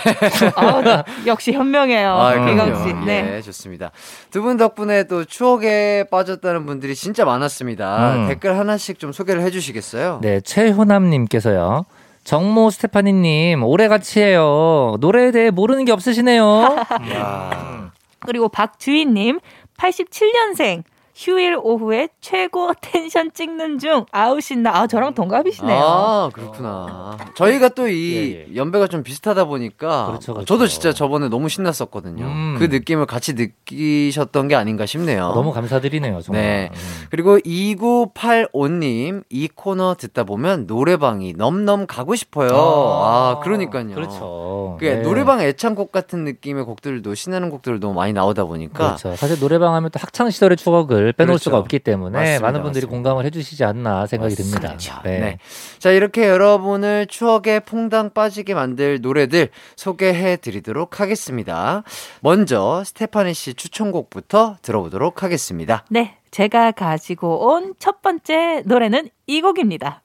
[0.57, 2.11] 아, 역시 현명해요.
[2.12, 2.94] 아, 이광 씨.
[3.07, 3.37] 네.
[3.37, 3.90] 예, 좋습니다.
[4.31, 8.14] 두 분 덕분에 또 추억에 빠졌다는 분들이 진짜 많았습니다.
[8.16, 8.28] 음.
[8.28, 10.18] 댓글 하나씩 좀 소개를 해주시겠어요?
[10.22, 11.85] 네, 최효남님께서요.
[12.24, 14.96] 정모 스테파니님, 오래 같이 해요.
[15.00, 16.76] 노래에 대해 모르는 게 없으시네요.
[17.09, 17.90] 이야.
[18.20, 19.40] 그리고 박주희님,
[19.76, 20.83] 87년생.
[21.14, 24.07] 휴일 오후에 최고 텐션 찍는 중.
[24.12, 24.70] 아우 신나.
[24.75, 25.79] 아, 저랑 동갑이시네요.
[25.79, 27.16] 아, 그렇구나.
[27.35, 28.57] 저희가 또이 예, 예.
[28.57, 30.46] 연배가 좀 비슷하다 보니까 그렇죠, 그렇죠.
[30.46, 32.25] 저도 진짜 저번에 너무 신났었거든요.
[32.25, 32.57] 음.
[32.59, 35.33] 그 느낌을 같이 느끼셨던 게 아닌가 싶네요.
[35.35, 36.42] 너무 감사드리네요, 정말.
[36.42, 36.70] 네.
[36.72, 37.07] 음.
[37.11, 42.51] 그리고 2985님, 이 코너 듣다 보면 노래방이 넘넘 가고 싶어요.
[42.55, 43.94] 아, 그러니까요.
[43.94, 44.77] 그렇죠.
[44.79, 45.03] 그게 네.
[45.03, 49.16] 노래방 애창곡 같은 느낌의 곡들도 신나는 곡들 너무 많이 나오다 보니까 그렇죠.
[49.16, 51.43] 사실 노래방 하면 또 학창 시절의 추억을 빼놓을 그렇죠.
[51.43, 52.91] 수가 없기 때문에 맞습니다, 많은 분들이 맞습니다.
[53.11, 54.61] 공감을 해주시지 않나 생각이 듭니다.
[54.69, 54.95] 그렇죠.
[55.03, 55.38] 네.
[55.81, 61.83] 자, 이렇게 여러분을 추억에 퐁당 빠지게 만들 노래들 소개해 드리도록 하겠습니다.
[62.21, 65.85] 먼저 스테파니 씨 추천곡부터 들어보도록 하겠습니다.
[65.88, 66.19] 네.
[66.31, 70.03] 제가 가지고 온 첫 번째 노래는 이 곡입니다.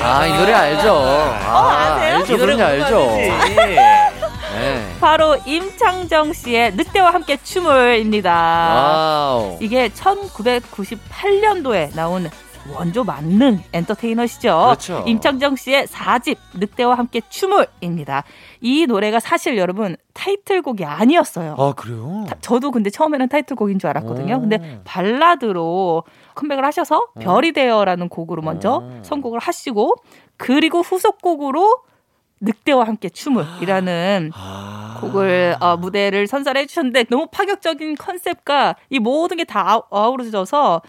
[0.00, 0.92] 아, 이 노래 알죠?
[0.92, 2.16] 아, 아세요?
[2.18, 2.36] 알죠.
[2.36, 3.08] 그럼요, 알죠.
[4.62, 4.96] 네.
[5.00, 8.32] 바로 임창정 씨의 늑대와 함께 춤을입니다.
[8.32, 9.58] 와우.
[9.60, 12.30] 이게 1998년도에 나온
[12.72, 14.56] 원조 만능 엔터테이너시죠.
[14.66, 15.02] 그렇죠.
[15.04, 18.22] 임창정 씨의 4집 늑대와 함께 춤을입니다.
[18.60, 21.56] 이 노래가 사실 여러분 타이틀곡이 아니었어요.
[21.58, 22.24] 아, 그래요?
[22.28, 24.36] 타- 저도 근데 처음에는 타이틀곡인 줄 알았거든요.
[24.36, 24.40] 오.
[24.40, 26.04] 근데 발라드로
[26.36, 28.92] 컴백을 하셔서 별이 되어라는 곡으로 먼저 오.
[29.02, 29.96] 선곡을 하시고
[30.36, 31.78] 그리고 후속곡으로
[32.42, 34.98] 늑대와 함께 춤을이라는 아.
[35.00, 40.82] 곡을 어, 무대를 선사해 주셨는데 너무 파격적인 컨셉과 이 모든 게다 아우러져서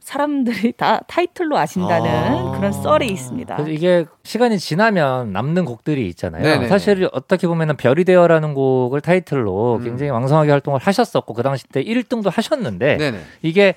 [0.00, 2.52] 사람들이 다 타이틀로 아신다는 아.
[2.52, 3.58] 그런 썰이 있습니다.
[3.68, 6.44] 이게 시간이 지나면 남는 곡들이 있잖아요.
[6.44, 6.68] 네네네.
[6.68, 9.84] 사실 어떻게 보면은 별이 되어라는 곡을 타이틀로 음.
[9.84, 13.18] 굉장히 왕성하게 활동을 하셨었고 그 당시 때 1등도 하셨는데 네네.
[13.42, 13.74] 이게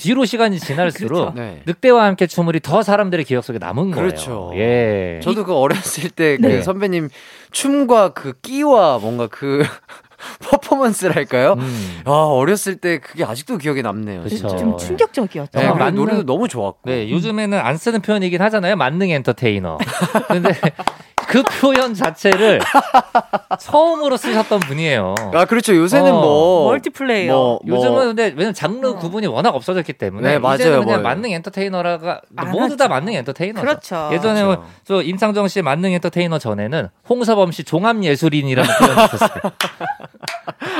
[0.00, 1.62] 뒤로 시간이 지날수록 네.
[1.66, 4.06] 늑대와 함께 춤을이 더 사람들의 기억 속에 남은 거예요.
[4.08, 4.50] 그렇죠.
[4.56, 5.20] 예.
[5.22, 6.62] 저도 그 어렸을 때그 네.
[6.62, 7.10] 선배님
[7.52, 9.62] 춤과 그 끼와 뭔가 그
[10.50, 11.54] 퍼포먼스랄까요?
[11.58, 12.00] 음.
[12.04, 14.22] 아, 어렸을 때 그게 아직도 기억에 남네요.
[14.22, 14.36] 그쵸.
[14.36, 14.56] 진짜.
[14.56, 15.58] 좀 충격적이었죠.
[15.58, 16.80] 네, 그리고 맞는- 노래도 너무 좋았고.
[16.90, 18.76] 네, 요즘에는 안 쓰는 표현이긴 하잖아요.
[18.76, 19.78] 만능 엔터테이너.
[20.28, 20.52] 근데
[21.30, 22.60] 그 표현 자체를
[23.60, 25.14] 처음으로 쓰셨던 분이에요.
[25.32, 25.76] 아, 그렇죠.
[25.76, 26.20] 요새는 어.
[26.20, 27.32] 뭐 멀티플레이어.
[27.32, 30.54] 뭐, 뭐 요즘은 근데 왜냐면 장르 구분이 워낙 없어졌기 때문에 네, 맞아요.
[30.56, 31.10] 이제는 그냥 뭐.
[31.10, 32.90] 만능 엔터테이너라가 안 모두 다 하죠.
[32.94, 33.64] 만능 엔터테이너죠.
[33.64, 34.10] 그렇죠.
[34.12, 34.64] 예전에 그렇죠.
[34.84, 39.52] 저 임창정 씨 만능 엔터테이너 전에는 홍서범 씨 종합 예술인이라는 표현이 있었어요.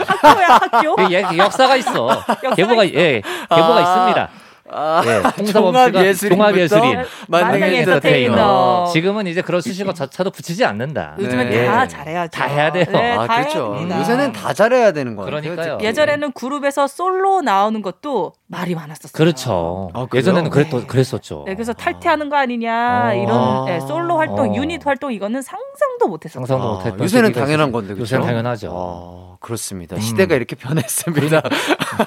[0.06, 0.96] 학교야 학교.
[0.96, 2.08] 그 예- 역사가 있어.
[2.42, 2.94] 역사가 계보가 있어.
[2.98, 3.80] 예, 계보가 아.
[3.80, 4.28] 있습니다.
[4.72, 8.32] 아, 예, 홍서범 종합 씨가 예술인부터 종합 예술인, 만능 만능 엔터테이너.
[8.34, 8.90] 엔터테이너.
[8.92, 11.16] 지금은 이제 그런 수식어 자체도 붙이지 않는다.
[11.18, 11.66] 요즘엔 네.
[11.66, 12.30] 다 잘해야죠.
[12.30, 12.84] 다 해야 돼요.
[12.90, 13.72] 네, 아, 다 해야 그렇죠.
[13.74, 13.98] 됩니다.
[14.00, 15.26] 요새는 다 잘해야 되는 거예요.
[15.30, 15.78] 그러니까요.
[15.80, 19.12] 예전에는 그룹에서 솔로 나오는 것도 말이 많았었어요.
[19.12, 19.90] 그렇죠.
[19.94, 20.08] 아?
[20.12, 20.84] 예전에는 그랬, 네.
[20.84, 21.44] 그랬었죠.
[21.46, 23.14] 네, 그래서 탈퇴하는 거 아니냐 어.
[23.14, 24.54] 이런 네, 솔로 활동, 어.
[24.56, 26.44] 유닛 활동 이거는 상상도 못했어요.
[26.44, 27.70] 상상도 아, 못했던 요새는 당연한.
[27.70, 28.02] 건데 그렇죠?
[28.16, 28.72] 요새는 당연하죠.
[28.74, 29.94] 아, 그렇습니다.
[29.94, 30.00] 음.
[30.00, 31.42] 시대가 이렇게 변했습니다.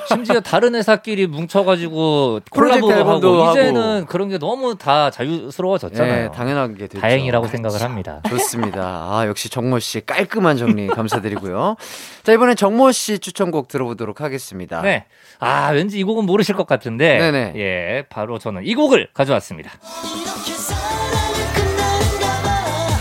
[0.09, 3.51] 심지어 다른 회사끼리 뭉쳐가지고 콜라보도 앨범도 하고.
[3.51, 6.13] 이제는 그런 게 너무 다 자유스러워졌잖아요.
[6.13, 6.99] 네, 당연하게 됐죠.
[6.99, 8.21] 다행이라고 생각을 합니다.
[8.27, 8.81] 좋습니다.
[8.83, 11.77] 아, 역시 정모 씨 깔끔한 정리 감사드리고요.
[12.23, 14.81] 자, 이번엔 정모 씨 추천곡 들어보도록 하겠습니다.
[14.81, 15.05] 네.
[15.39, 17.19] 아, 왠지 이 곡은 모르실 것 같은데.
[17.19, 17.53] 네네.
[17.57, 19.71] 예, 바로 저는 이 곡을 가져왔습니다.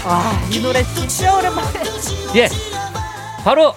[0.06, 1.68] 와, 이 노래 진짜 오랜만에.
[2.36, 2.48] 예.
[3.42, 3.74] 바로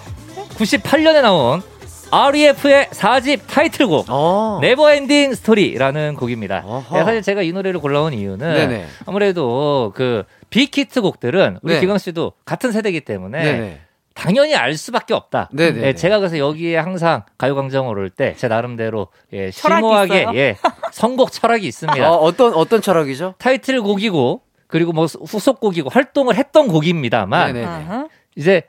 [0.58, 1.62] 98년에 나온
[2.10, 4.06] REF의 4집 타이틀곡.
[4.10, 4.58] 어.
[4.60, 6.62] Never Ending Story라는 곡입니다.
[6.66, 6.98] 어허.
[6.98, 8.86] 예, 사실 제가 이 노래를 골라온 이유는 네네.
[9.06, 11.80] 아무래도 그 빅히트 곡들은 우리 네.
[11.80, 13.80] 기광 씨도 같은 세대이기 때문에 네네.
[14.16, 15.50] 당연히 알 수밖에 없다.
[15.52, 15.82] 네네.
[15.82, 20.26] 예, 제가 그래서 여기에 항상 가요광장을 올 때 제 나름대로 예, 심오하게?
[20.34, 20.56] 예,
[20.92, 22.10] 선곡 철학이 있습니다.
[22.10, 23.34] 어, 어떤, 어떤 철학이죠?
[23.38, 27.66] 타이틀곡이고 그리고 뭐 후속곡이고 활동을 했던 곡입니다만 네네.
[27.66, 28.08] 아하.
[28.36, 28.62] 이제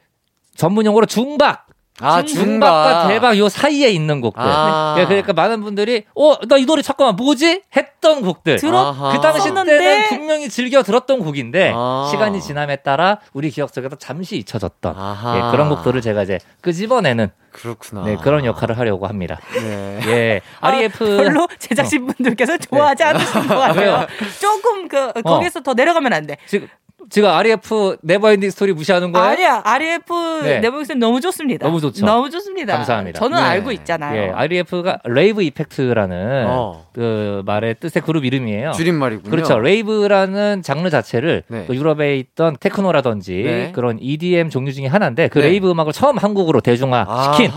[0.56, 1.67] 전문 용어로 중박
[2.00, 3.08] 아, 중박과 중박.
[3.08, 4.42] 대박 요 사이에 있는 곡들.
[4.46, 4.96] 아.
[5.00, 8.60] 예, 그러니까 많은 분들이 어 나 이 노래 잠깐만 뭐지 했던 곡들.
[8.74, 9.14] 아하.
[9.14, 9.54] 그 당시.
[9.54, 12.08] 때는 분명히 즐겨 들었던 곡인데 아.
[12.12, 14.96] 시간이 지남에 따라 우리 기억 속에서 잠시 잊혀졌던.
[14.96, 18.04] 예, 그런 곡들을 제가 이제 끄집어내는 그렇구나.
[18.04, 19.40] 네, 그런 역할을 하려고 합니다.
[19.56, 20.00] 네.
[20.08, 24.06] 예, 아, REF 별로 제작진 분들께서 좋아하지 않으신 것 같아요.
[24.40, 26.38] 조금 그 거기서 더 내려가면 안 돼.
[26.46, 26.68] 지금
[27.10, 29.28] 지금 REF Never Ending Story 무시하는 거예요?
[29.28, 30.60] 아니야, REF 네.
[30.60, 31.66] 내보기는 너무 좋습니다.
[31.66, 32.06] 너무 좋죠.
[32.06, 32.76] 너무 좋습니다.
[32.76, 33.20] 감사합니다.
[33.20, 33.44] 저는 네.
[33.44, 34.22] 알고 있잖아요.
[34.22, 36.86] 예, REF가 Rave Effect라는 어.
[36.94, 38.72] 그 말의 뜻의 그룹 이름이에요.
[38.72, 39.30] 줄임말이군요.
[39.32, 39.60] 그렇죠.
[39.60, 41.66] rave라는 장르 자체를 네.
[41.68, 43.72] 그 유럽에 있던 테크노라든지 네.
[43.74, 45.48] 그런 EDM 종류 중에 하나인데 그 네.
[45.48, 47.52] rave 음악을 처음 한국으로 대중화시킨.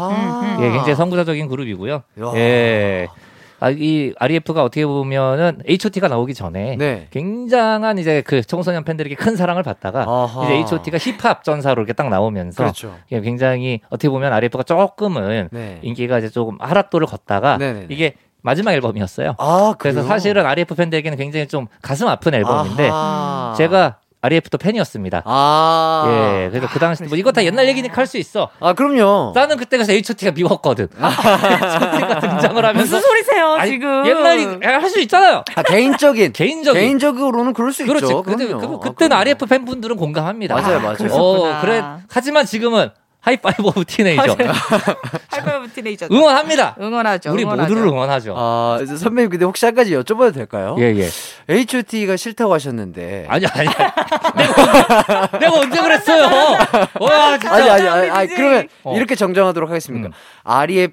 [0.61, 1.95] 예, 굉장히 선구자적인 그룹이고요.
[1.95, 2.33] 야.
[2.37, 3.09] 예.
[3.61, 7.07] 아, 이 REF가 어떻게 보면은 H.O.T가 나오기 전에 네.
[7.11, 10.45] 굉장한 이제 그 청소년 팬들에게 큰 사랑을 받다가 아하.
[10.45, 12.97] 이제 H.O.T가 힙합 전사로 이렇게 딱 나오면서 그렇죠.
[13.13, 15.79] 예, 굉장히 어떻게 보면 REF가 조금은 네.
[15.83, 17.87] 인기가 이제 조금 하락도를 걷다가 네네네.
[17.91, 19.35] 이게 마지막 앨범이었어요.
[19.39, 20.03] 아, 그래서?
[20.03, 23.55] 사실은 REF 팬들에게는 굉장히 좀 가슴 아픈 앨범인데 아하.
[23.59, 25.23] 제가 REF도 팬이었습니다.
[25.25, 26.05] 아.
[26.45, 28.49] 예, 그래서 그 당시 뭐 이거 다 옛날 얘기니까 할 수 있어.
[28.61, 29.33] 아, 그럼요.
[29.35, 30.89] 나는 그때 그래서 H.O.T가 미웠거든.
[31.01, 34.07] H.O.T가 등장을 하면서 무슨 소리세요, 아니, 지금?
[34.07, 35.45] 옛날 할수 있잖아요.
[35.55, 36.33] 아, 개인적인.
[36.35, 36.81] 개인적인.
[36.81, 38.05] 개인적으로는 그럴 수 그렇지.
[38.07, 38.23] 있죠.
[38.23, 38.81] 그때, 그럼요.
[38.81, 40.55] 그, 그때는 아, RF 팬분들은 공감합니다.
[40.55, 41.13] 맞아요, 맞아요.
[41.13, 41.83] 어, 그래.
[42.11, 44.37] 하지만 지금은 High-five Of Teenager.
[45.29, 46.09] 할거예요 Teenager.
[46.11, 46.77] 응원합니다.
[46.81, 47.33] 응원하죠.
[47.33, 47.69] 우리 응원하죠.
[47.69, 48.35] 모두를 응원하죠.
[48.37, 50.77] 아, 선배님 근데 혹시 한 가지 여쭤봐도 될까요?
[50.79, 51.09] 예, 예.
[51.49, 53.27] H.O.T.가 싫다고 하셨는데.
[53.29, 53.69] 아니, 아니.
[53.69, 56.57] 내가, 내가 언제 그랬어요?
[57.01, 57.55] 와, 진짜.
[57.55, 58.29] 아니, 아니, 아니, 아니.
[58.29, 58.97] 그러면 어.
[58.97, 60.09] 이렇게 정정하도록 하겠습니다.
[60.09, 60.13] 음.
[60.45, 60.93] REF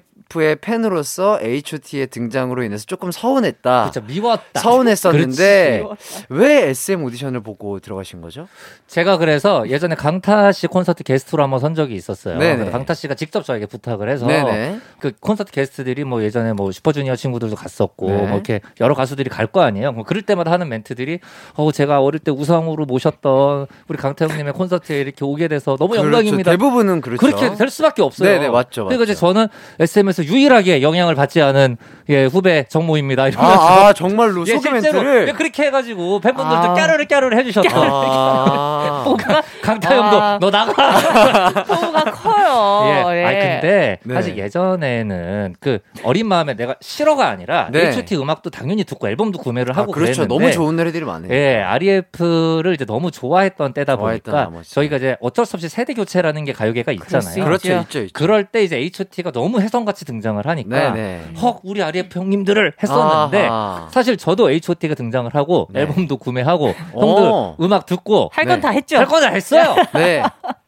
[0.60, 3.90] 팬으로서 H.O.T의 등장으로 인해서 조금 서운했다.
[3.90, 4.00] 그렇죠.
[4.06, 4.60] 미웠다.
[4.60, 6.24] 서운했었는데 그렇지.
[6.28, 8.46] 왜 SM 오디션을 보고 들어가신 거죠?
[8.86, 12.38] 제가 그래서 예전에 강타 씨 콘서트 게스트로 한번 선 적이 있었어요.
[12.70, 14.78] 강타 씨가 직접 저에게 부탁을 해서 네네.
[15.00, 18.16] 그 콘서트 게스트들이 뭐 예전에 뭐 슈퍼주니어 친구들도 갔었고 네.
[18.18, 19.92] 뭐 이렇게 여러 가수들이 갈 거 아니에요.
[19.92, 21.20] 뭐 그럴 때마다 하는 멘트들이
[21.54, 26.50] 어 제가 어릴 때 우상으로 모셨던 우리 강타 형님의 콘서트에 이렇게 오게 돼서 너무 영광입니다.
[26.50, 26.50] 그렇죠.
[26.50, 27.24] 대부분은 그렇죠.
[27.24, 28.28] 그렇게 될 수밖에 없어요.
[28.28, 29.20] 네네, 맞죠, 그러니까 이제 맞죠.
[29.20, 29.46] 저는
[29.80, 31.76] SM에서 유일하게 영향을 받지 않은
[32.10, 33.24] 예, 후배 정모입니다.
[33.36, 36.74] 아, 아, 정말로 예, 소개 멘트를 예, 그렇게 해가지고 팬분들도 아.
[36.74, 37.72] 까르르 까르르 해주셨던.
[37.74, 39.14] 아.
[39.18, 40.32] 강- 강타 아.
[40.32, 40.72] 형도 너 나가.
[41.64, 42.84] 포부가 커요.
[43.12, 43.18] 예.
[43.20, 43.24] 예.
[43.24, 44.14] 아니 근데 네.
[44.14, 47.88] 사실 예전에는 그 어린 마음에 내가 싫어가 아니라 네.
[47.88, 50.12] H.O.T 음악도 당연히 듣고 앨범도 구매를 아, 하고 그렇죠.
[50.22, 51.30] 그랬는데 너무 좋은 노래들이 많아요.
[51.32, 54.74] 예, REF를 이제 너무 좋아했던 때다 좋아했던 보니까 나머지.
[54.74, 57.44] 저희가 이제 어쩔 수 없이 세대 교체라는 게 가요계가 있잖아요.
[57.44, 58.12] 그렇죠, 있죠, 있죠.
[58.14, 61.22] 그럴 때 이제 H.O.T가 너무 혜성같이 등장을 하니까 네네.
[61.40, 63.88] 헉 우리 REF 형님들을 했었는데 아하.
[63.92, 65.82] 사실 저도 H.O.T가 등장을 하고 네.
[65.82, 67.00] 앨범도 구매하고 오.
[67.00, 68.60] 형들 음악 듣고 할건 네.
[68.60, 68.96] 다 했죠.
[68.98, 69.76] 할거다 했어요.
[69.94, 70.22] 네.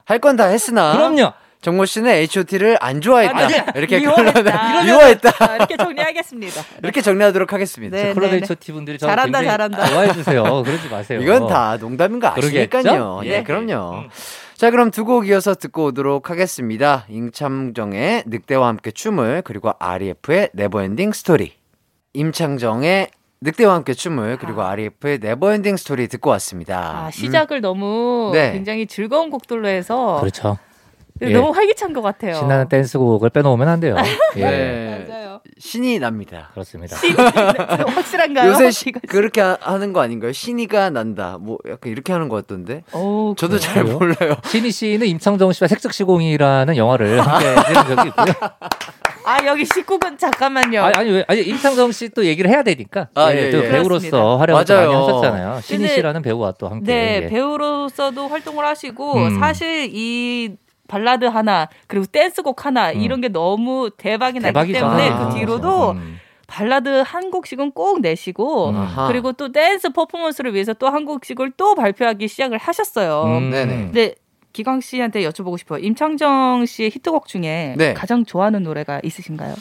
[0.04, 1.32] 할 건 다 했으나 그럼요.
[1.62, 3.36] 정모 씨는 H.O.T를 안 좋아했다.
[3.38, 4.80] 아니, 이렇게 미워했다.
[4.82, 5.30] 미워했다.
[5.40, 6.62] 아, 이렇게 정리하겠습니다.
[6.82, 7.96] 이렇게 정리하도록 하겠습니다.
[7.98, 8.36] 네, 클럽 네, 네.
[8.38, 9.86] H.O.T 분들이 저를 잘한다, 굉장히 잘한다.
[9.88, 10.62] 좋아해 주세요.
[10.62, 11.20] 그러지 마세요.
[11.20, 12.68] 이건 다 농담인 거 아시니까요.
[12.82, 13.20] 그러겠죠?
[13.24, 13.42] 네, 예.
[13.42, 13.94] 그럼요.
[14.04, 14.08] 음.
[14.60, 17.06] 자, 그럼 두 곡 이어서 듣고 오도록 하겠습니다.
[17.08, 21.54] 임창정의 늑대와 함께 춤을 그리고 REF의 Never Ending Story.
[22.12, 23.08] 임창정의
[23.40, 27.06] 늑대와 함께 춤을 그리고 REF의 Never Ending Story 듣고 왔습니다.
[27.06, 28.52] 아, 시작을 너무 네.
[28.52, 30.58] 굉장히 즐거운 곡들로 해서 그렇죠.
[31.22, 31.32] 예.
[31.32, 32.34] 너무 활기찬 것 같아요.
[32.34, 33.96] 신나는 댄스곡을 빼놓으면 안 돼요.
[33.96, 34.04] 음.
[34.36, 34.40] 예.
[34.42, 35.06] 네.
[35.08, 35.40] 맞아요.
[35.58, 36.50] 신이 납니다.
[36.52, 36.96] 그렇습니다.
[37.86, 38.50] 확실한가요?
[38.50, 40.32] 요새 시- 그렇게 하- 하는 거 아닌가요?
[40.32, 41.38] 신이가 난다.
[41.40, 42.82] 뭐 약간 이렇게 하는 것 같던데.
[42.92, 43.98] 오, 저도 잘 그래요?
[43.98, 44.36] 몰라요.
[44.46, 48.50] 신희 씨는 임창정 씨와 색즉시공이라는 영화를 함께 찍은 적이 있고요.
[49.26, 50.82] 아 여기 19분 잠깐만요.
[50.82, 53.08] 아니, 아니, 왜, 아니, 임창정 씨 또 얘기를 해야 되니까.
[53.14, 53.68] 아, 예, 예, 또 예.
[53.70, 54.38] 배우로서.
[54.38, 54.64] 활약을.
[54.76, 55.60] 많이 하셨잖아요.
[55.68, 56.92] 근데- 씨라는 배우와 또 함께.
[56.92, 57.28] 네 예.
[57.28, 59.38] 배우로서도 활동을 하시고 음.
[59.38, 60.56] 사실 이
[60.90, 63.00] 발라드 하나 그리고 댄스곡 하나 음.
[63.00, 64.78] 이런 게 너무 대박이 나기 대박이죠.
[64.80, 66.18] 때문에 아, 그 뒤로도 음.
[66.48, 68.76] 발라드 한 곡씩은 꼭 내시고 음.
[68.76, 69.06] 아하.
[69.06, 73.22] 그리고 또 댄스 퍼포먼스를 위해서 또 한 곡씩을 또 발표하기 시작을 하셨어요.
[73.38, 73.50] 음.
[73.50, 73.76] 네네.
[73.76, 74.14] 근데
[74.52, 75.78] 기광 씨한테 여쭤보고 싶어요.
[75.78, 77.94] 임창정 씨의 히트곡 중에 네.
[77.94, 79.54] 가장 좋아하는 노래가 있으신가요?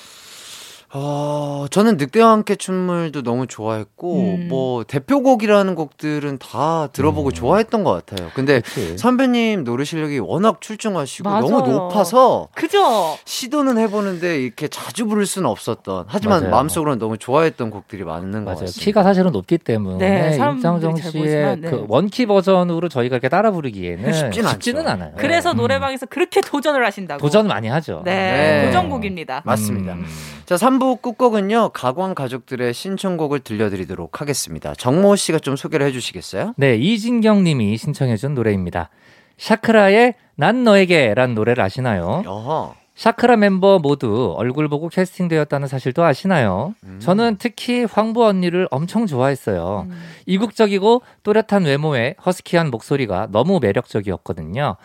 [0.92, 4.48] 어, 저는 늑대와 함께 춤을도 너무 좋아했고, 음.
[4.50, 8.30] 뭐, 대표곡이라는 곡들은 다 들어보고 좋아했던 것 같아요.
[8.34, 8.98] 근데 그치.
[8.98, 11.42] 선배님 노래 실력이 워낙 출중하시고 맞아요.
[11.42, 13.16] 너무 높아서 그죠?
[13.26, 16.52] 시도는 해보는데 이렇게 자주 부를 수는 없었던, 하지만 맞아요.
[16.52, 18.44] 마음속으로는 너무 좋아했던 곡들이 많은.
[18.46, 18.72] 같습니다.
[18.80, 21.70] 키가 사실은 높기 때문에 네, 임창정 잘 씨의 모르지만, 네.
[21.70, 24.90] 그 원키 버전으로 저희가 이렇게 따라 부르기에는 쉽진 쉽지는, 않죠.
[24.92, 25.14] 않아요.
[25.18, 25.58] 그래서 음.
[25.58, 27.22] 노래방에서 그렇게 도전을 하신다고.
[27.22, 28.02] 도전 많이 하죠.
[28.06, 28.66] 네, 네.
[28.66, 29.44] 도전곡입니다.
[29.46, 29.94] 맞습니다.
[29.94, 30.06] 음.
[30.46, 34.74] 자, 3부 끝곡은요, 가광 가족들의 신청곡을 들려드리도록 하겠습니다.
[34.74, 36.54] 정모 씨가 좀 소개를 해주시겠어요?
[36.58, 38.90] 네, 이진경 님이 신청해준 노래입니다.
[39.38, 42.24] 샤크라의 난 너에게란 노래를 아시나요?
[42.26, 42.76] 어허.
[42.96, 46.76] 샤크라 멤버 모두 얼굴 보고 캐스팅되었다는 사실도 아시나요?
[46.84, 47.00] 음.
[47.02, 49.88] 저는 특히 황보 언니를 엄청 좋아했어요.
[49.90, 50.02] 음.
[50.26, 54.76] 이국적이고 또렷한 외모에 허스키한 목소리가 너무 매력적이었거든요.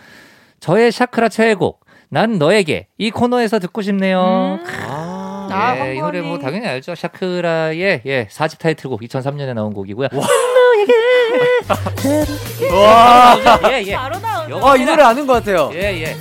[0.60, 4.60] 저의 샤크라 최애곡 난 너에게 이 코너에서 듣고 싶네요.
[4.62, 5.03] 음.
[5.50, 5.70] 아.
[5.72, 6.42] 아, 예, 이 노래 뭐 언니.
[6.42, 6.94] 당연히 알죠.
[6.94, 10.08] 샤크라의 예, 4집 타이틀곡 2003년에 나온 곡이고요.
[12.72, 13.36] 와.
[13.70, 13.94] 예, 예.
[13.96, 14.14] 바로.
[14.50, 15.70] 영어- 아, 이 노래 아는 것 같아요.
[15.74, 16.16] 예, 예.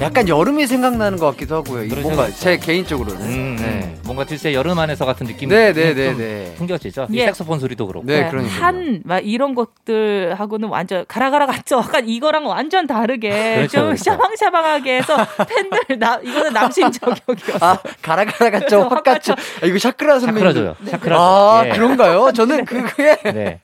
[0.00, 1.84] 약간 여름이 생각나는 것 같기도 하고요.
[1.84, 2.28] 이 뭔가.
[2.30, 3.20] 제 개인적으로는.
[3.22, 3.94] 음, 네.
[4.04, 6.54] 뭔가 듀스 여름 안에서 같은 느낌이 네, 네, 네, 좀 네.
[6.58, 7.06] 풍겨지죠.
[7.10, 7.26] 이 예.
[7.26, 8.06] 색소폰 소리도 그렇고.
[8.06, 8.62] 네, 그러니까요.
[8.62, 11.78] 한, 막 이런 것들하고는 완전 가라가라 갇혀?
[11.78, 14.04] 약간 이거랑 완전 다르게 그렇죠, 좀 그렇죠.
[14.04, 15.16] 샤방샤방하게 해서
[15.48, 17.66] 팬들, 나, 이거는 남신 저격이었어.
[17.66, 18.82] 아, 가라가라 갇혀?
[18.88, 19.32] 확 갇혀?
[19.62, 20.40] 아, 이거 샤크라 선배님.
[20.52, 20.76] 샤크라줘요.
[20.90, 21.16] 샤크라.
[21.18, 21.70] 아, 예.
[21.70, 22.32] 그런가요?
[22.32, 23.60] 저는 그게, 네.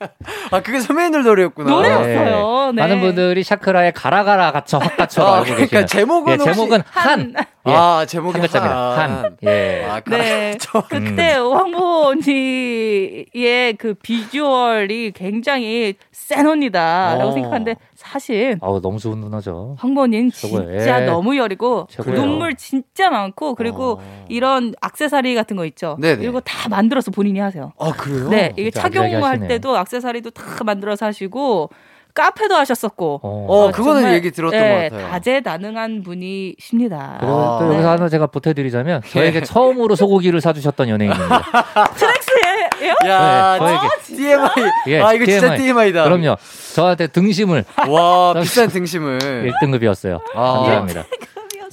[0.51, 1.69] 아, 그게 선배님들 노래였구나.
[1.69, 2.71] 노래였어요.
[2.73, 2.81] 네.
[2.81, 5.85] 많은 분들이 샤크라의 가라가라 갇혀 확 갇혀 아, 그러니까 계시는.
[6.25, 7.19] 제목은 예, 제목은 한.
[7.35, 7.45] 한.
[7.67, 7.71] 예.
[7.71, 8.97] 아, 제목이 한 글자입니다.
[8.99, 9.37] 한.
[9.43, 9.85] 예.
[9.89, 10.57] 아, 네.
[10.59, 10.87] 가라가라.
[11.09, 17.31] 그때 황보 언니의 그 비주얼이 굉장히 센 언니다라고 어.
[17.33, 19.75] 생각하는데 사실 아우 너무 좋은 누나죠.
[19.79, 20.31] 황보 언니는.
[20.31, 21.05] 진짜 예.
[21.05, 22.19] 너무 여리고 최고예요.
[22.19, 24.25] 눈물 진짜 많고 그리고 어.
[24.29, 25.97] 이런 악세사리 같은 거 있죠.
[25.99, 26.23] 네네.
[26.25, 27.71] 이거 다 만들어서 본인이 하세요.
[27.79, 28.29] 아, 그래요?
[28.29, 29.47] 네, 이게 착용할.
[29.47, 31.69] 때도 악세사리도 다 만들어서 하시고
[32.13, 33.21] 카페도 하셨었고.
[33.23, 33.45] 어.
[33.49, 35.11] 어, 그거는 정말, 얘기 들었던 네, 것 같아요.
[35.11, 37.17] 다재다능한 분이십니다.
[37.19, 37.59] 그리고 아.
[37.59, 37.87] 또 여기서 네.
[37.87, 41.41] 하나 제가 보태드리자면 저에게 처음으로 소고기를 사주셨던 연예인입니다.
[41.95, 42.95] 트랙스예요?
[43.07, 43.87] 야, 네, 저에게.
[44.03, 44.71] TMI.
[44.87, 45.57] 예, 아, 이거 진짜 TMI.
[45.91, 46.03] TMI다.
[46.03, 46.37] 그럼요.
[46.75, 49.51] 저한테 등심을 와, 비싼 등심을.
[49.61, 50.19] 1등급이었어요.
[50.35, 50.53] 아.
[50.53, 51.03] 감사합니다.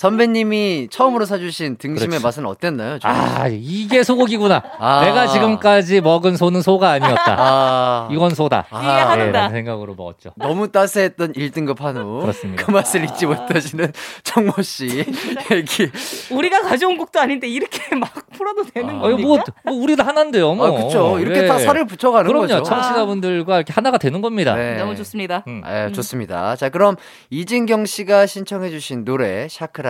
[0.00, 2.24] 선배님이 처음으로 사주신 등심의 그렇지.
[2.24, 2.98] 맛은 어땠나요?
[2.98, 3.10] 좀?
[3.10, 4.62] 아, 이게 소고기구나.
[4.78, 5.02] 아.
[5.04, 7.36] 내가 지금까지 먹은 소는 소가 아니었다.
[7.38, 8.64] 아, 이건 소다.
[8.70, 8.82] 아.
[8.82, 10.30] 예, 라는 생각으로 먹었죠.
[10.36, 12.20] 너무 따스했던 1등급 한우.
[12.22, 12.64] 그렇습니다.
[12.64, 13.92] 그 맛을 잊지 못하시는
[14.24, 15.04] 정모 씨
[15.52, 15.90] 얘기.
[16.30, 19.22] 우리가 가져온 곡도 아닌데 이렇게 막 풀어도 되는 아, 어, 겁니까?
[19.26, 20.66] 뭐, 뭐 우리도 하나인데요, 뭐.
[20.66, 21.18] 아, 그쵸.
[21.18, 21.46] 이렇게 예.
[21.46, 22.46] 다 살을 붙여가는 그럼요.
[22.46, 22.62] 거죠.
[22.62, 24.54] 청취자분들과 이렇게 하나가 되는 겁니다.
[24.54, 24.78] 네.
[24.78, 25.44] 너무 좋습니다.
[25.46, 25.60] 음.
[25.62, 26.56] 네, 좋습니다.
[26.56, 26.96] 자, 그럼
[27.28, 29.89] 이진경 씨가 신청해주신 노래 샤크라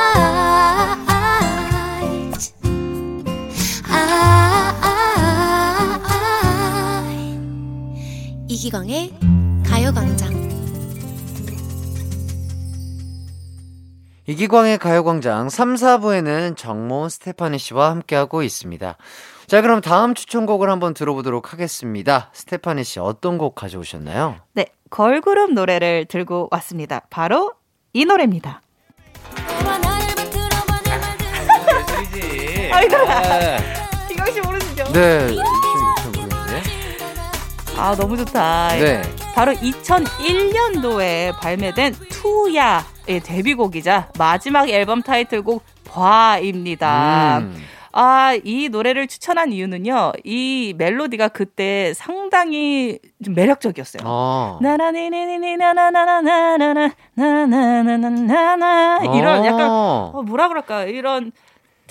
[8.61, 9.11] 이기광의
[9.65, 10.29] 가요광장
[14.27, 18.97] 이기광의 가요광장 3, 4부에는 정모 스테파니 씨와 함께하고 있습니다.
[19.47, 22.29] 자, 그럼 다음 추천곡을 한번 들어보도록 하겠습니다.
[22.33, 24.35] 스테파니 씨 어떤 곡 가져오셨나요?
[24.53, 27.01] 네, 걸그룹 노래를 들고 왔습니다.
[27.09, 27.53] 바로
[27.93, 28.61] 이 노래입니다.
[32.71, 32.95] 아이고,
[34.31, 34.83] 씨 모르시죠?
[34.93, 35.60] 네, 지금 잘 모르겠는데.
[37.81, 38.75] 아, 너무 좋다.
[38.75, 39.01] 네.
[39.33, 47.39] 바로 2001년도에 발매된 투야의 데뷔곡이자 마지막 앨범 타이틀곡 봐입니다.
[47.39, 47.55] 음.
[47.91, 50.11] 아, 이 노래를 추천한 이유는요.
[50.23, 54.03] 이 멜로디가 그때 상당히 좀 매력적이었어요.
[54.05, 54.59] 어.
[54.61, 60.11] 나나니니니니 나나나나나나나 나나나나나나 이런 약간 어.
[60.13, 61.31] 어, 뭐라 그럴까 이런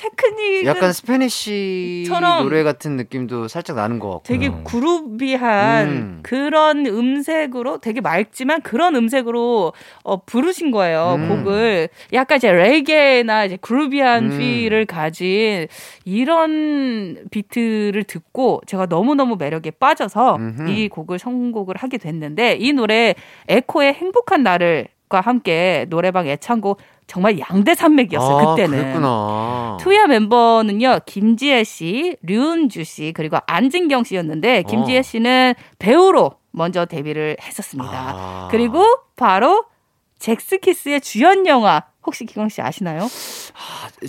[0.01, 4.23] 테크닉은 약간 Spanish 처럼 노래 같은 느낌도 살짝 나는 것 같고.
[4.25, 6.21] 되게 groovy한 음.
[6.23, 9.75] 그런 음색으로 되게 맑지만 그런 음색으로
[10.05, 11.29] 어, 부르신 거예요 음.
[11.29, 14.39] 곡을 약간 이제 레게나 이제 groovy한 음.
[14.39, 15.69] feel을 가진
[16.07, 20.69] 이런 비트를 듣고 제가 너무 너무 매력에 빠져서 음흠.
[20.71, 23.15] 이 곡을 선곡을 하게 됐는데 이 노래
[23.49, 28.79] 에코의 행복한 날을 과 함께 노래방 애창곡 정말 양대 산맥이었어요 아, 그때는.
[28.79, 29.77] 그랬구나.
[29.81, 35.03] 투야 멤버는요 김지혜 씨, 류은주 씨 그리고 안진경 씨였는데 김지혜 어.
[35.03, 37.91] 씨는 배우로 먼저 데뷔를 했었습니다.
[37.93, 38.49] 아.
[38.53, 38.85] 그리고
[39.17, 39.65] 바로
[40.21, 43.09] 젝스키스의 주연 영화 혹시 기광 씨 아시나요?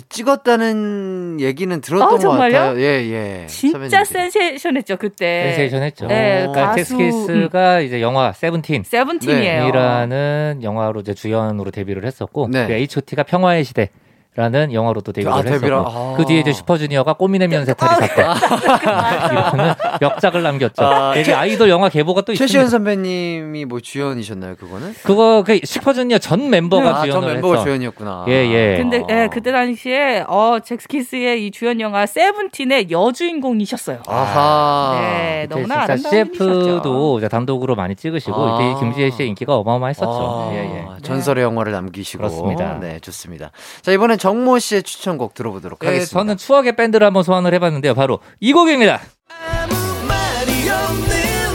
[0.08, 2.52] 찍었다는 얘기는 들었던 아, 것 정말요?
[2.52, 2.80] 같아요.
[2.80, 3.46] 예, 예.
[3.46, 4.04] 진짜.
[4.04, 5.44] 센세이션했죠 그때.
[5.48, 6.06] 센세이션 했죠.
[6.06, 6.52] 네, 어.
[6.52, 8.84] 그러니까 젝스키스가 이제 영화 Seventeen.
[8.84, 9.68] Seventeen이에요.
[9.68, 12.66] 이라는 영화로 이제 주연으로 데뷔를 했었고 네.
[12.66, 13.90] 그 H.O.T가 평화의 시대
[14.34, 16.14] 라는 영화로 또 데뷔를 아, 했었고 아.
[16.16, 20.82] 그 뒤에 이제 슈퍼주니어가 꼬미네 면 세탈이 사건 이라는 역작을 남겼죠.
[20.82, 22.68] 아, 되게 아이돌 영화 계보가 또 최시현.
[22.68, 24.94] 선배님이 뭐 주연이셨나요, 그거는?
[25.02, 27.64] 그거 그 슈퍼주니어 전 멤버가 아, 전 주연을 멤버가 했어.
[27.64, 28.24] 주연이었구나.
[28.28, 28.76] 예, 예.
[28.78, 29.22] 근데 아.
[29.24, 34.00] 예, 그때 당시에 어 잭스키스의 이 주연 영화 세븐틴의 여주인공이셨어요.
[34.08, 34.98] 아하.
[34.98, 38.62] 네, 너무나 진짜 아름다운 CF도 이제 단독으로 많이 찍으시고 아.
[38.62, 40.10] 이때 김지혜 씨의 인기가 어마어마했었죠.
[40.10, 40.84] 아, 예, 예.
[41.02, 42.18] 전설의 영화를 남기시고.
[42.22, 42.78] 그렇습니다.
[42.80, 43.50] 네, 좋습니다.
[43.82, 46.16] 자, 이번엔 정모 씨의 추천곡 들어보도록 네, 하겠습니다.
[46.16, 47.94] 저는 추억의 밴드를 한번 소환을 해봤는데요.
[47.94, 49.00] 바로 이 곡입니다.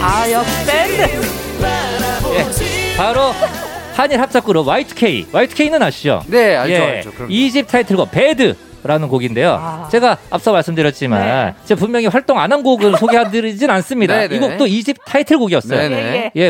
[0.01, 1.01] 아, 역시 밴드.
[2.33, 3.31] 예, 바로
[3.93, 5.31] 한일 합작그룹 Y2K.
[5.31, 6.23] Y2K는 아시죠?
[6.27, 7.13] 네, 알죠, 예, 알죠.
[7.13, 7.31] 그럼.
[7.31, 8.57] 이집 타이틀곡 Bad.
[8.87, 9.51] 라는 곡인데요.
[9.51, 9.87] 아.
[9.91, 11.53] 제가 앞서 말씀드렸지만 네.
[11.65, 14.15] 제가 분명히 활동 안 한 곡을 소개해드리진 않습니다.
[14.17, 14.35] 네, 네.
[14.35, 15.89] 이 곡도 이집 타이틀곡이었어요.
[15.89, 16.31] 네네.
[16.35, 16.47] 예, 예,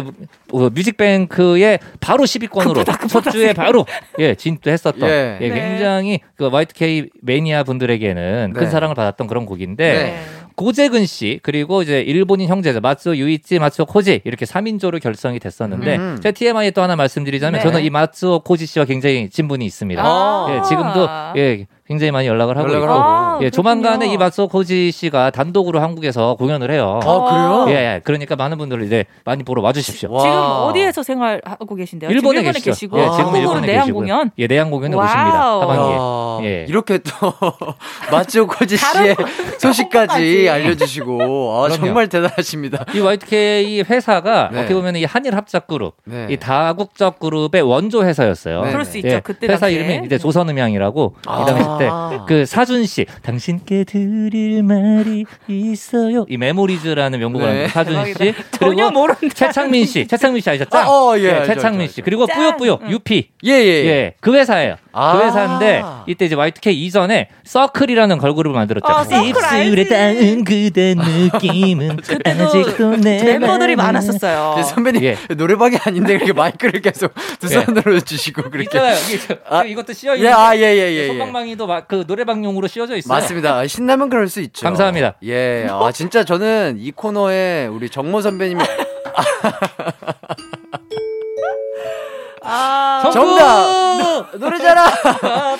[0.51, 3.85] 어, 뮤직뱅크의 바로 10위권으로 첫 주에 바로
[4.19, 5.37] 예 진입했었던 예.
[5.41, 5.53] 예, 네.
[5.59, 8.59] 굉장히 그 Y2K 매니아 분들에게는 네.
[8.59, 10.23] 큰 사랑을 받았던 그런 곡인데 네.
[10.55, 16.19] 고재근 씨 그리고 이제 일본인 형제죠 마츠오 유이치 마츠오 코지 이렇게 3인조로 결성이 됐었는데 음.
[16.21, 17.63] 제가 TMI 또 하나 말씀드리자면 네.
[17.63, 20.01] 저는 이 마츠오 코지 씨와 굉장히 진분이 있습니다.
[20.03, 20.47] 아.
[20.49, 24.07] 예, 지금도 예 굉장히 많이 연락을 하고 연락을 있고 아, 예, 조만간에.
[24.11, 26.99] 이 마츠오 코지 씨가 단독으로 한국에서 공연을 해요.
[27.01, 27.65] 아, 그래요?
[27.69, 30.11] 예, 예, 그러니까 많은 분들 이제 많이 보러 와 주십시오.
[30.11, 30.21] 와.
[30.21, 32.09] 지금 어디에서 생활하고 계신데요?
[32.11, 32.71] 일본에, 일본에 계시죠.
[32.71, 33.93] 계시고 예, 지금 일본에 내한.
[33.93, 34.31] 공연.
[34.37, 34.95] 예, 내한 공연에.
[34.95, 35.61] 오십니다.
[35.61, 35.95] 하반기에.
[35.95, 36.65] 야, 예.
[36.67, 37.33] 이렇게 또
[38.11, 39.15] 마츠오 코지 다른 씨의
[39.59, 40.49] 소식까지 홍보까지.
[40.49, 41.69] 알려 주시고 아.
[41.69, 42.85] 정말 대단하십니다.
[42.93, 44.59] 이 Y2K 회사가 네.
[44.59, 46.27] 어떻게 보면 이 한일 합작 그룹, 네.
[46.29, 48.63] 이 다국적 그룹의 원조 회사였어요.
[48.63, 48.71] 네.
[48.71, 48.99] 그럴 수 네.
[48.99, 49.09] 있죠.
[49.09, 49.79] 예, 그때 회사 당시에.
[49.79, 51.76] 이름이 이제 조선음향이라고 아.
[51.85, 56.25] 이 당시 때그 사준 씨 당신께 드릴 말이 있어요.
[56.29, 57.59] 이 Memories라는 명곡을 네.
[57.65, 59.29] 한 사준 씨 전혀 모르는데.
[59.29, 60.77] 최창민 씨, 최창민 씨 아셨죠?
[60.77, 62.37] 아, 어, 예, 알죠, 최창민 알죠, 씨 그리고 짠.
[62.37, 62.91] 뿌요뿌요 응.
[62.91, 63.87] 유피 예, 예, 예.
[63.87, 64.75] 예, 그 회사예요.
[64.97, 65.17] 아.
[65.19, 68.87] 그 회사인데 이때 이제 Y2K 이전에 서클이라는 걸그룹을 만들었죠.
[68.87, 69.87] 아, 입술에.
[69.87, 73.75] 닿은 그대 느낌은 아직도 내 멤버들이.
[73.75, 74.53] 많았었어요.
[74.57, 75.17] 그 선배님 예.
[75.35, 77.61] 노래방이 아닌데 그렇게 마이크를 계속 두 예.
[77.63, 78.95] 손으로 주시고 그렇게 있잖아요.
[79.07, 81.07] 이게 저- 아, 이것도 씌어 예, 있는 아, 예, 예, 예, 예.
[81.07, 83.13] 소방망이도 막그 노래방용으로 씌워져 있어요.
[83.19, 83.65] 맞습니다.
[83.67, 84.65] 신나면 그럴 수 있죠.
[84.65, 85.15] 감사합니다.
[85.23, 88.63] 예, 아 진짜 저는 이 코너에 우리 정모 선배님이
[92.49, 94.85] 아, 정답 노래잖아.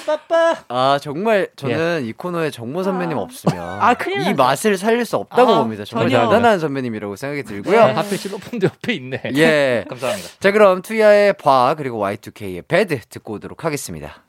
[0.05, 0.55] 빠빠.
[0.69, 4.33] 아 정말 저는 이 코너에 정모 선배님 없으면 아, 이.
[4.33, 5.83] 맛을 살릴 수 없다고 아, 봅니다.
[5.85, 6.25] 정말 전혀.
[6.25, 7.81] 대단한 선배님이라고 생각이 네, 들고요.
[7.81, 9.21] 하필 실로폰도 옆에 있네.
[9.35, 9.85] 예.
[9.89, 10.29] 감사합니다.
[10.39, 14.23] 자 그럼 투야의 바 그리고 Y2K의 배드 듣고 오도록 하겠습니다.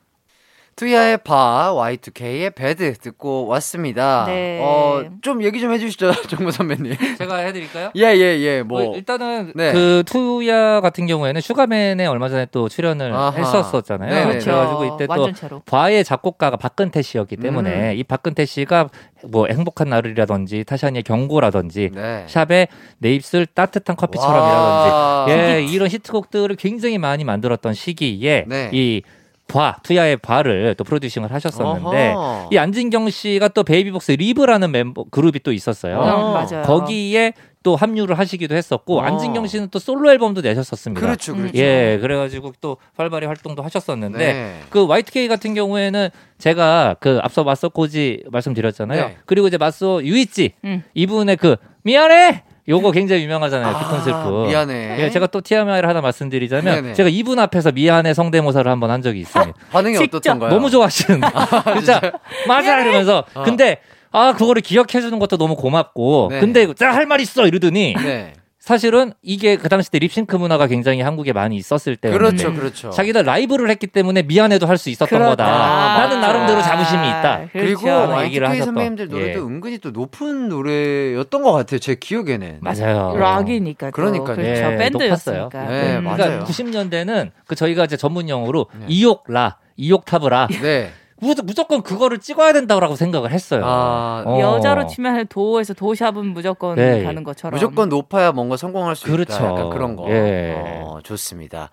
[0.79, 4.23] 투야의 봐 Y2K의 Bad 듣고 왔습니다.
[4.27, 4.61] 네.
[4.61, 6.95] 어, 좀 얘기 좀 해주시죠, 정모 선배님.
[7.17, 7.91] 제가 해드릴까요?
[7.97, 8.63] 예, 예, 예.
[8.63, 8.95] 뭐 뭐.
[8.95, 9.73] 일단은 네.
[9.73, 13.31] 그 투야 같은 경우에는 슈가맨에 얼마 전에 또 출연을 아하.
[13.37, 14.09] 했었었잖아요.
[14.09, 14.27] 네네.
[14.29, 14.45] 그렇죠.
[14.45, 15.61] 그래가지고 이때 또 완전체로.
[15.69, 17.97] 과의 작곡가가 박근태 씨였기 때문에 음.
[17.97, 18.87] 이 박근태 씨가
[19.27, 22.23] 뭐 행복한 날이라든지 타샤니의 경고라든지 네.
[22.27, 22.69] 샵의
[22.99, 24.07] 내 입술 따뜻한 와.
[24.07, 28.69] 커피처럼이라든지 예 이런 히트곡들을 굉장히 많이 만들었던 시기에 네.
[28.71, 29.01] 이
[29.49, 32.49] 봐, 투야의 봐를 또 프로듀싱을 하셨었는데 어허.
[32.51, 35.99] 이 안진경 씨가 또 베이비복스 리브라는 멤버 그룹이 또 있었어요.
[35.99, 36.33] 어.
[36.33, 36.63] 맞아요.
[36.63, 39.01] 거기에 또 합류를 하시기도 했었고 어.
[39.01, 41.01] 안진경 씨는 또 솔로 앨범도 내셨었습니다.
[41.01, 41.57] 그렇죠, 그렇죠.
[41.57, 44.59] 예, 그래가지고 또 활발히 활동도 하셨었는데 네.
[44.69, 49.07] 그 Y2K 같은 경우에는 제가 그 앞서 마츠오 코지 말씀드렸잖아요.
[49.07, 49.17] 네.
[49.25, 50.83] 그리고 이제 마츠오 유이치 음.
[50.93, 53.79] 이분의 그 미안해 요거 굉장히 유명하잖아요.
[53.79, 54.47] 기쁜 슬픔.
[54.47, 54.97] 미안해.
[54.99, 56.93] 예, 제가 또 TMI를 하나 말씀드리자면 네네.
[56.93, 59.53] 제가 이분 앞에서 미안해 성대모사를 한번 한 적이 있습니다.
[59.71, 60.17] 반응이 직접.
[60.17, 60.49] 어떻던가요?
[60.51, 61.19] 너무 좋아하시는
[61.75, 61.99] 진짜
[62.47, 63.43] 맞아 이러면서 어.
[63.43, 63.79] 근데
[64.11, 66.39] 아 그거를 기억해 주는 것도 너무 고맙고 네.
[66.39, 68.33] 근데 할 말 있어 이러더니 네.
[68.69, 72.89] 사실은 이게 그 당시 때 립싱크 문화가 굉장히 한국에 많이 있었을 때였는데 그렇죠, 그렇죠.
[72.91, 75.29] 자기들 라이브를 했기 때문에 미안해도 할 수 있었던 그렇다.
[75.31, 75.45] 거다.
[75.45, 77.47] 나는 나름대로 자부심이 있다.
[77.51, 78.11] 그리고 그렇죠.
[78.11, 78.65] 라는 얘기를 Y2K 하셨던.
[78.65, 79.43] 선배님들 노래도 예.
[79.43, 81.79] 은근히 또 높은 노래였던 것 같아요.
[81.79, 82.59] 제 기억에는.
[82.61, 83.15] 맞아요.
[83.17, 83.89] 락이니까.
[83.89, 84.35] 그러니까요.
[84.35, 84.51] 그렇죠.
[84.71, 85.41] 예, 밴드였으니까.
[85.41, 85.49] 높았어요.
[85.69, 86.03] 네, 음.
[86.03, 86.17] 맞아요.
[86.17, 88.85] 그러니까 90년대는 그 저희가 이제 전문 용어로 네.
[88.87, 90.91] 이옥라, 이옥타브라 네.
[91.21, 93.63] 무- 무조건 그거를 찍어야 된다고 생각을 했어요.
[93.65, 94.39] 아, 어.
[94.39, 97.03] 여자로 치면 도에서 도샵은 무조건 네.
[97.03, 97.55] 가는 것처럼.
[97.55, 99.33] 무조건 높아야 뭔가 성공할 수 그렇죠.
[99.33, 99.45] 있다.
[99.45, 100.09] 약간 그런 거.
[100.09, 100.55] 예.
[100.57, 101.69] 어, 좋습니다.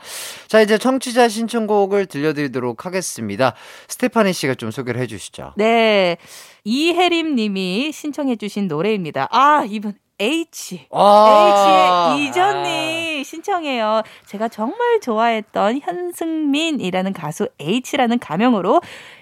[0.48, 3.54] 자, 이제 청취자 신청곡을 들려드리도록 하겠습니다.
[3.88, 5.52] 스테파니 씨가 좀 소개를 해주시죠.
[5.56, 6.16] 네.
[6.64, 9.28] 이혜림 님이 신청해주신 노래입니다.
[9.30, 10.86] 아, 이분 H.
[10.92, 12.14] 아.
[12.16, 14.02] H의 이전님 신청해요.
[14.26, 18.80] 제가 정말 좋아했던 현승민이라는 가수 H라는 가명으로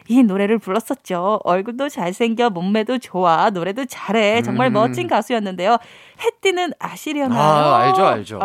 [0.08, 1.40] 이 노래를 불렀었죠.
[1.44, 4.42] 얼굴도 잘생겨, 몸매도 좋아, 노래도 잘해.
[4.42, 4.74] 정말 음.
[4.74, 5.78] 멋진 가수였는데요.
[6.22, 7.40] 해띠는 아시려나요?
[7.40, 8.38] 아, 알죠, 알죠.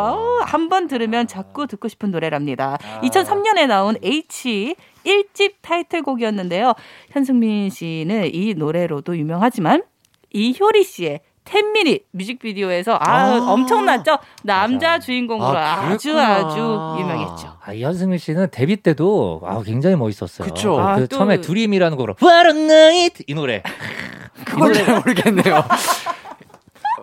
[0.46, 2.78] 한 번 들으면 자꾸 듣고 싶은 노래랍니다.
[3.02, 4.76] 2003년에 나온 H
[5.06, 6.74] 1집 타이틀곡이었는데요.
[7.12, 9.84] 현승민 씨는 이 노래로도 유명하지만
[10.32, 13.52] 이효리 씨의 10미닛 뮤직비디오에서 아, 아.
[13.52, 14.20] 엄청났죠?
[14.44, 16.18] 남자 주인공으로 아, 아, 주.
[16.18, 16.60] 아주
[17.00, 17.58] 유명했죠.
[17.64, 20.48] 아, 이현승민 씨는 데뷔 때도 아, 굉장히 멋있었어요.
[20.48, 20.76] 그쵸.
[20.76, 23.64] 그 아, 또- 처음에 Dream이라는 곡으로 What a night 이 노래.
[24.46, 25.56] 그걸 잘 모르겠네요.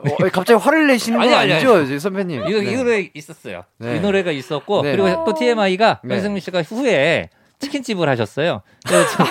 [0.07, 2.47] 어, 갑자기 화를 내시는 건 아니, 아니, 아니죠, 이제 선배님?
[2.49, 2.71] 이거 네.
[2.73, 3.65] 이 노래 있었어요.
[3.79, 3.97] 네.
[3.97, 4.97] 이 노래가 있었고 네.
[4.97, 6.15] 그리고 또 TMI가 네.
[6.15, 8.63] 현승민 씨가 후에 치킨집을 하셨어요.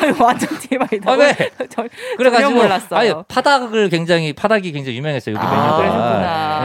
[0.01, 1.11] 아유, 완전 TMI다.
[1.11, 1.33] 아, 왜?
[1.69, 1.85] 저,
[2.17, 2.99] 그래가지고 전혀 몰랐어요.
[2.99, 5.77] 아니 파닭을 굉장히 파닭이 굉장히 유명했어요 여기 아, 메뉴가.
[5.77, 6.61] 그러셨구나.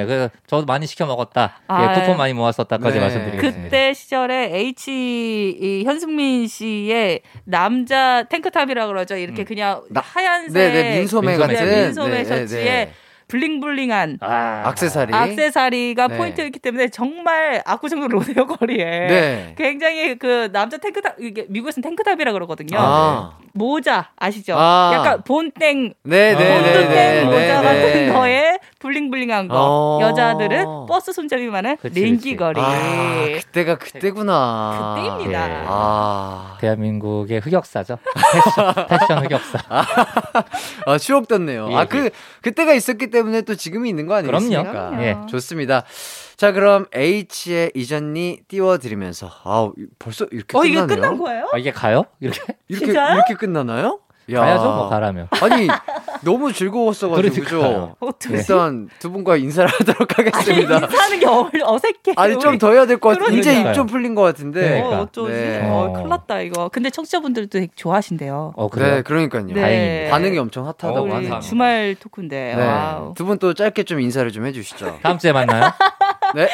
[0.00, 1.60] 예, 그래서 저도 많이 시켜 먹었다.
[1.66, 3.00] 아, 예, 쿠폰 많이 모았었다까지 네.
[3.00, 3.62] 말씀드리겠습니다.
[3.64, 4.90] 그때 시절에 H
[5.60, 9.16] 이 현승민 씨의 남자 탱크탑이라 그러죠.
[9.16, 9.44] 이렇게 음.
[9.44, 11.54] 그냥 나- 하얀색 네네, 민소매 민소매.
[11.54, 11.66] 같은.
[11.70, 12.92] 네, 민소매 네, 네, 셔츠에 네.
[13.30, 15.14] 블링블링한 아, 악세사리.
[15.14, 16.16] 악세사리가 네.
[16.16, 19.54] 포인트였기 때문에 정말 압구정동 로데오 거리에 네.
[19.56, 22.76] 굉장히 그 남자 탱크탑 이게 미국에서는 탱크탑이라 그러거든요.
[22.78, 23.38] 아.
[23.52, 24.54] 모자 아시죠?
[24.56, 24.92] 아.
[24.94, 28.12] 약간 본땡 네, 네, 네, 본드땡 네, 모자 네, 같은 네.
[28.12, 29.54] 거에 블링블링한 거.
[29.56, 29.98] 어.
[30.02, 32.60] 여자들은 버스 손잡이만한 링기거리.
[32.60, 34.94] 아, 그때가 그때구나.
[34.96, 35.50] 그때입니다.
[35.50, 35.64] 예.
[35.66, 37.98] 아, 대한민국의 흑역사죠.
[38.32, 39.58] 패션, 패션 흑역사.
[40.86, 41.68] 아 추억 돋네요.
[41.70, 41.84] 예, 아, 예.
[41.86, 44.62] 그, 그때가 있었기 때문에 또 지금이 있는 거 아니겠습니까?
[44.72, 45.02] 그럼요.
[45.02, 45.16] 예.
[45.28, 45.84] 좋습니다.
[46.40, 50.84] 자, 그럼 H의 이전니 띄워드리면서, 아 벌써 이렇게 어, 끝나네요.
[50.84, 51.50] 이게 끝난 거예요?
[51.52, 52.04] 아, 이게 가요?
[52.18, 52.40] 이렇게?
[52.66, 53.14] 이렇게, 진짜요?
[53.16, 54.00] 이렇게 끝나나요?
[54.32, 54.40] 야.
[54.40, 55.28] 가야죠, 뭐 가라면.
[55.32, 55.68] 아니,
[56.22, 57.96] 너무 즐거웠어가지고 그죠?
[58.30, 60.74] 일단 두 분과 인사를 하도록 하겠습니다.
[60.78, 62.14] 인사하는 게 어- 어색해.
[62.16, 62.58] 아니 좀.
[62.58, 63.60] 더 해야 될 것 같은데 이제.
[63.60, 64.60] 입 좀 풀린 것 같은데.
[64.82, 64.88] 그러니까.
[64.98, 65.32] 어, 어쩌지?
[65.32, 65.60] 네.
[65.64, 66.68] 어, 큰일 났다, 이거.
[66.68, 68.52] 근데 청취자분들도 되게 좋아하신대요.
[68.56, 68.96] 어, 그래요?
[68.96, 69.46] 네, 그러니까요.
[69.46, 69.54] 네.
[69.60, 70.10] 다행입니다.
[70.10, 71.40] 반응이 엄청 핫하다고 어, 하네요.
[71.40, 72.54] 주말 토크인데.
[72.56, 72.62] 네.
[72.66, 73.14] Wow.
[73.14, 74.98] 두분 또 짧게 좀 인사를 좀 해주시죠.
[75.02, 75.70] 다음 주에 만나요.
[76.34, 76.48] 네.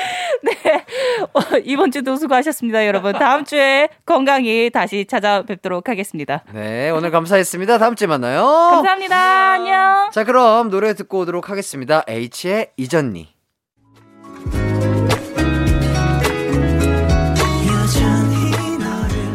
[1.33, 3.13] 어, 이번 주도 수고하셨습니다, 여러분.
[3.15, 6.45] 다음 주에 건강히 다시 찾아뵙도록 하겠습니다.
[6.53, 7.79] 네, 오늘 감사했습니다.
[7.79, 8.43] 다음 주에 만나요.
[8.71, 9.56] 감사합니다.
[9.57, 10.11] 안녕.
[10.13, 12.03] 자, 그럼 노래 듣고 오도록 하겠습니다.
[12.07, 13.29] H의 이전니.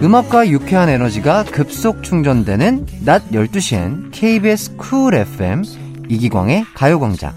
[0.04, 5.64] 음악과 유쾌한 에너지가 급속 충전되는 낮 12시엔 KBS 쿨 FM
[6.10, 7.34] 이기광의 가요광장.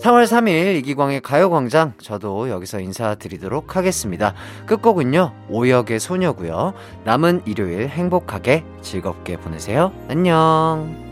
[0.00, 4.34] 3월 3일 이기광의 가요광장 저도 여기서 인사드리도록 하겠습니다.
[4.66, 6.72] 끝곡은요 오역의 소녀고요.
[7.04, 9.92] 남은 일요일 행복하게 즐겁게 보내세요.
[10.08, 11.09] 안녕.